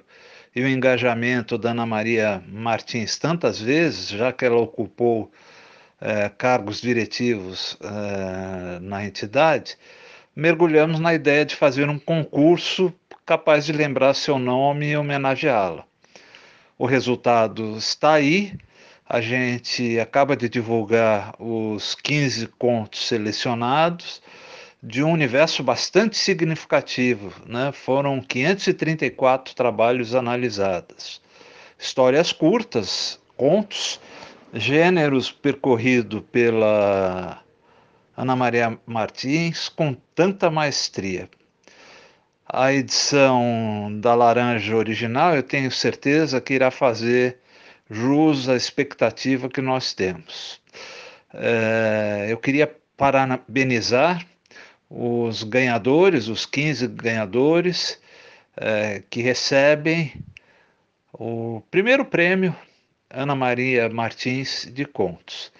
e 0.55 0.61
o 0.61 0.67
engajamento 0.67 1.57
da 1.57 1.71
Ana 1.71 1.83
Maria 1.83 2.43
Martins 2.47 3.17
tantas 3.17 3.59
vezes, 3.59 4.09
já 4.09 4.31
que 4.31 4.45
ela 4.45 4.57
ocupou 4.57 5.31
é, 5.99 6.29
cargos 6.29 6.79
diretivos 6.79 7.75
é, 7.81 8.79
na 8.81 9.03
entidade, 9.03 9.79
mergulhamos 10.35 10.99
na 10.99 11.11
ideia 11.11 11.43
de 11.43 11.55
fazer 11.55 11.89
um 11.89 11.97
concurso 11.97 12.93
capaz 13.25 13.65
de 13.65 13.71
lembrar 13.71 14.13
seu 14.13 14.37
nome 14.37 14.91
e 14.91 14.97
homenageá-la. 14.97 15.85
O 16.77 16.85
resultado 16.85 17.77
está 17.77 18.13
aí. 18.13 18.53
A 19.07 19.21
gente 19.21 19.99
acaba 19.99 20.37
de 20.37 20.47
divulgar 20.47 21.33
os 21.39 21.95
15 21.95 22.45
contos 22.59 23.07
selecionados 23.07 24.21
de 24.81 25.03
um 25.03 25.11
universo 25.11 25.61
bastante 25.61 26.17
significativo. 26.17 27.33
Né? 27.45 27.71
Foram 27.71 28.21
534 28.21 29.53
trabalhos 29.53 30.15
analisados. 30.15 31.21
Histórias 31.77 32.31
curtas, 32.31 33.19
contos, 33.35 33.99
gêneros 34.53 35.31
percorrido 35.31 36.21
pela 36.21 37.41
Ana 38.15 38.35
Maria 38.35 38.77
Martins 38.85 39.69
com 39.69 39.93
tanta 40.15 40.49
maestria. 40.49 41.29
A 42.51 42.73
edição 42.73 43.89
da 44.01 44.15
Laranja 44.15 44.75
original, 44.75 45.35
eu 45.35 45.43
tenho 45.43 45.71
certeza 45.71 46.41
que 46.41 46.55
irá 46.55 46.71
fazer 46.71 47.37
jus 47.89 48.49
à 48.49 48.55
expectativa 48.55 49.47
que 49.47 49.61
nós 49.61 49.93
temos. 49.93 50.59
É, 51.31 52.27
eu 52.29 52.37
queria 52.37 52.75
parabenizar 52.97 54.25
os 54.89 55.43
ganhadores, 55.43 56.27
os 56.27 56.45
15 56.45 56.87
ganhadores, 56.87 58.01
é, 58.57 59.03
que 59.09 59.21
recebem 59.21 60.13
o 61.13 61.61
primeiro 61.69 62.03
prêmio 62.03 62.55
Ana 63.09 63.35
Maria 63.35 63.89
Martins 63.89 64.67
de 64.71 64.85
Contos. 64.85 65.51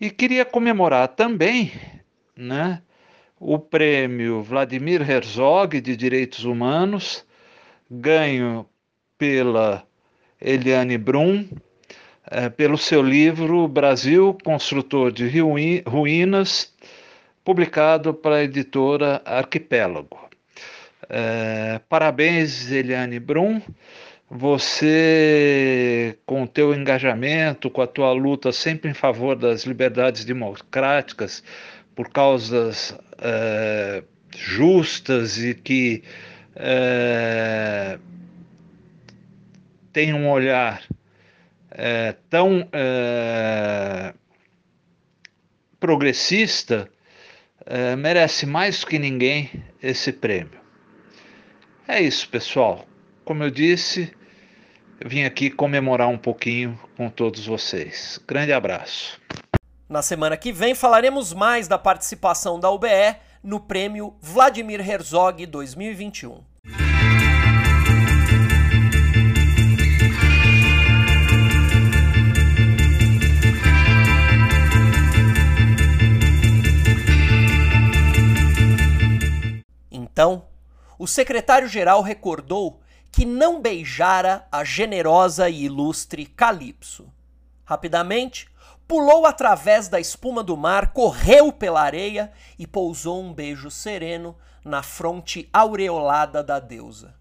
E 0.00 0.10
queria 0.10 0.44
comemorar 0.44 1.08
também 1.08 1.72
né, 2.36 2.80
o 3.38 3.58
prêmio 3.58 4.42
Vladimir 4.42 5.08
Herzog 5.08 5.80
de 5.80 5.96
Direitos 5.96 6.44
Humanos, 6.44 7.24
ganho 7.90 8.66
pela 9.18 9.84
Eliane 10.40 10.96
Brum, 10.96 11.46
é, 12.30 12.48
pelo 12.48 12.78
seu 12.78 13.02
livro 13.02 13.66
Brasil, 13.68 14.36
Construtor 14.42 15.12
de 15.12 15.28
Ruínas, 15.86 16.72
publicado 17.50 18.14
pela 18.14 18.44
editora 18.44 19.20
Arquipélago. 19.24 20.16
É, 21.08 21.80
parabéns, 21.88 22.70
Eliane 22.70 23.18
Brum. 23.18 23.60
Você, 24.30 26.16
com 26.24 26.44
o 26.44 26.46
teu 26.46 26.72
engajamento, 26.72 27.68
com 27.68 27.82
a 27.82 27.88
tua 27.88 28.12
luta 28.12 28.52
sempre 28.52 28.88
em 28.88 28.94
favor 28.94 29.34
das 29.34 29.64
liberdades 29.64 30.24
democráticas, 30.24 31.42
por 31.92 32.08
causas 32.10 32.96
é, 33.18 34.04
justas 34.36 35.36
e 35.42 35.52
que 35.52 36.04
é, 36.54 37.98
tem 39.92 40.14
um 40.14 40.30
olhar 40.30 40.84
é, 41.72 42.14
tão 42.30 42.68
é, 42.72 44.14
progressista, 45.80 46.88
é, 47.70 47.94
merece 47.94 48.46
mais 48.46 48.84
que 48.84 48.98
ninguém 48.98 49.48
esse 49.80 50.12
prêmio. 50.12 50.58
É 51.86 52.02
isso, 52.02 52.28
pessoal. 52.28 52.84
Como 53.24 53.44
eu 53.44 53.50
disse, 53.50 54.12
eu 55.00 55.08
vim 55.08 55.22
aqui 55.22 55.50
comemorar 55.50 56.08
um 56.08 56.18
pouquinho 56.18 56.78
com 56.96 57.08
todos 57.08 57.46
vocês. 57.46 58.20
Grande 58.26 58.52
abraço. 58.52 59.20
Na 59.88 60.02
semana 60.02 60.36
que 60.36 60.52
vem 60.52 60.74
falaremos 60.74 61.32
mais 61.32 61.68
da 61.68 61.78
participação 61.78 62.58
da 62.58 62.68
UBE 62.70 63.16
no 63.42 63.60
prêmio 63.60 64.14
Vladimir 64.20 64.80
Herzog 64.80 65.46
2021. 65.46 66.49
Então, 80.12 80.46
o 80.98 81.06
secretário-geral 81.06 82.02
recordou 82.02 82.80
que 83.12 83.24
não 83.24 83.60
beijara 83.60 84.46
a 84.50 84.62
generosa 84.64 85.48
e 85.48 85.64
ilustre 85.64 86.26
Calypso. 86.26 87.12
Rapidamente, 87.64 88.48
pulou 88.86 89.24
através 89.24 89.88
da 89.88 90.00
espuma 90.00 90.42
do 90.42 90.56
mar, 90.56 90.92
correu 90.92 91.52
pela 91.52 91.80
areia 91.80 92.32
e 92.58 92.66
pousou 92.66 93.22
um 93.22 93.32
beijo 93.32 93.70
sereno 93.70 94.36
na 94.64 94.82
fronte 94.82 95.48
aureolada 95.52 96.42
da 96.42 96.58
deusa. 96.58 97.14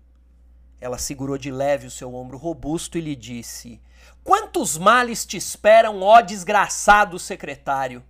Ela 0.81 0.97
segurou 0.97 1.37
de 1.37 1.51
leve 1.51 1.87
o 1.87 1.91
seu 1.91 2.13
ombro 2.15 2.37
robusto 2.37 2.97
e 2.97 3.01
lhe 3.01 3.15
disse: 3.15 3.81
Quantos 4.23 4.77
males 4.77 5.25
te 5.25 5.37
esperam, 5.37 6.01
ó 6.01 6.21
desgraçado 6.21 7.19
secretário? 7.19 8.03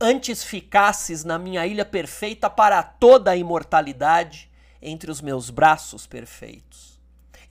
Antes 0.00 0.42
ficasses 0.42 1.24
na 1.24 1.38
minha 1.38 1.66
ilha 1.66 1.84
perfeita 1.84 2.48
para 2.48 2.82
toda 2.82 3.32
a 3.32 3.36
imortalidade, 3.36 4.50
entre 4.80 5.10
os 5.10 5.20
meus 5.20 5.50
braços 5.50 6.06
perfeitos. 6.06 6.98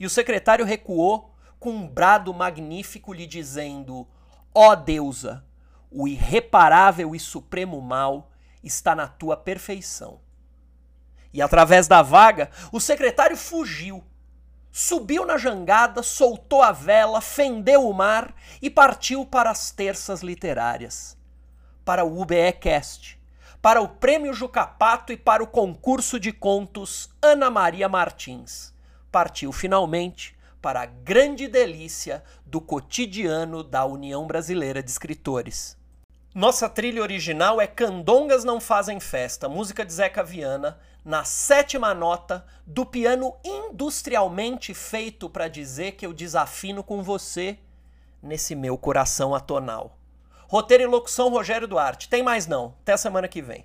E 0.00 0.04
o 0.04 0.10
secretário 0.10 0.64
recuou 0.64 1.32
com 1.60 1.70
um 1.70 1.86
brado 1.86 2.34
magnífico, 2.34 3.12
lhe 3.12 3.26
dizendo: 3.26 4.08
Ó 4.52 4.70
oh 4.70 4.76
deusa, 4.76 5.44
o 5.88 6.08
irreparável 6.08 7.14
e 7.14 7.20
supremo 7.20 7.80
mal 7.80 8.32
está 8.64 8.96
na 8.96 9.06
tua 9.06 9.36
perfeição. 9.36 10.20
E 11.32 11.40
através 11.40 11.86
da 11.86 12.02
vaga, 12.02 12.50
o 12.72 12.80
secretário 12.80 13.36
fugiu. 13.36 14.02
Subiu 14.72 15.24
na 15.24 15.36
jangada, 15.36 16.02
soltou 16.02 16.62
a 16.62 16.72
vela, 16.72 17.20
fendeu 17.20 17.88
o 17.88 17.94
mar 17.94 18.34
e 18.60 18.68
partiu 18.68 19.24
para 19.24 19.50
as 19.50 19.70
terças 19.70 20.22
literárias 20.22 21.19
para 21.84 22.04
o 22.04 22.20
UBEcast, 22.20 23.20
para 23.60 23.80
o 23.80 23.88
Prêmio 23.88 24.32
Jucapato 24.32 25.12
e 25.12 25.16
para 25.16 25.42
o 25.42 25.46
concurso 25.46 26.18
de 26.18 26.32
contos 26.32 27.10
Ana 27.20 27.50
Maria 27.50 27.88
Martins. 27.88 28.72
Partiu 29.10 29.52
finalmente 29.52 30.36
para 30.62 30.82
a 30.82 30.86
grande 30.86 31.48
delícia 31.48 32.22
do 32.44 32.60
cotidiano 32.60 33.62
da 33.62 33.84
União 33.84 34.26
Brasileira 34.26 34.82
de 34.82 34.90
Escritores. 34.90 35.76
Nossa 36.34 36.68
trilha 36.68 37.02
original 37.02 37.60
é 37.60 37.66
Candongas 37.66 38.44
Não 38.44 38.60
Fazem 38.60 39.00
Festa, 39.00 39.48
música 39.48 39.84
de 39.84 39.92
Zeca 39.92 40.22
Viana, 40.22 40.78
na 41.04 41.24
sétima 41.24 41.92
nota 41.92 42.46
do 42.64 42.86
piano 42.86 43.34
industrialmente 43.42 44.72
feito 44.72 45.28
para 45.28 45.48
dizer 45.48 45.92
que 45.92 46.06
eu 46.06 46.12
desafino 46.12 46.84
com 46.84 47.02
você 47.02 47.58
nesse 48.22 48.54
meu 48.54 48.78
coração 48.78 49.34
atonal. 49.34 49.99
Roteiro 50.50 50.82
e 50.82 50.86
locução 50.86 51.28
Rogério 51.28 51.68
Duarte. 51.68 52.08
Tem 52.08 52.24
mais 52.24 52.48
não. 52.48 52.74
Até 52.82 52.96
semana 52.96 53.28
que 53.28 53.40
vem. 53.40 53.64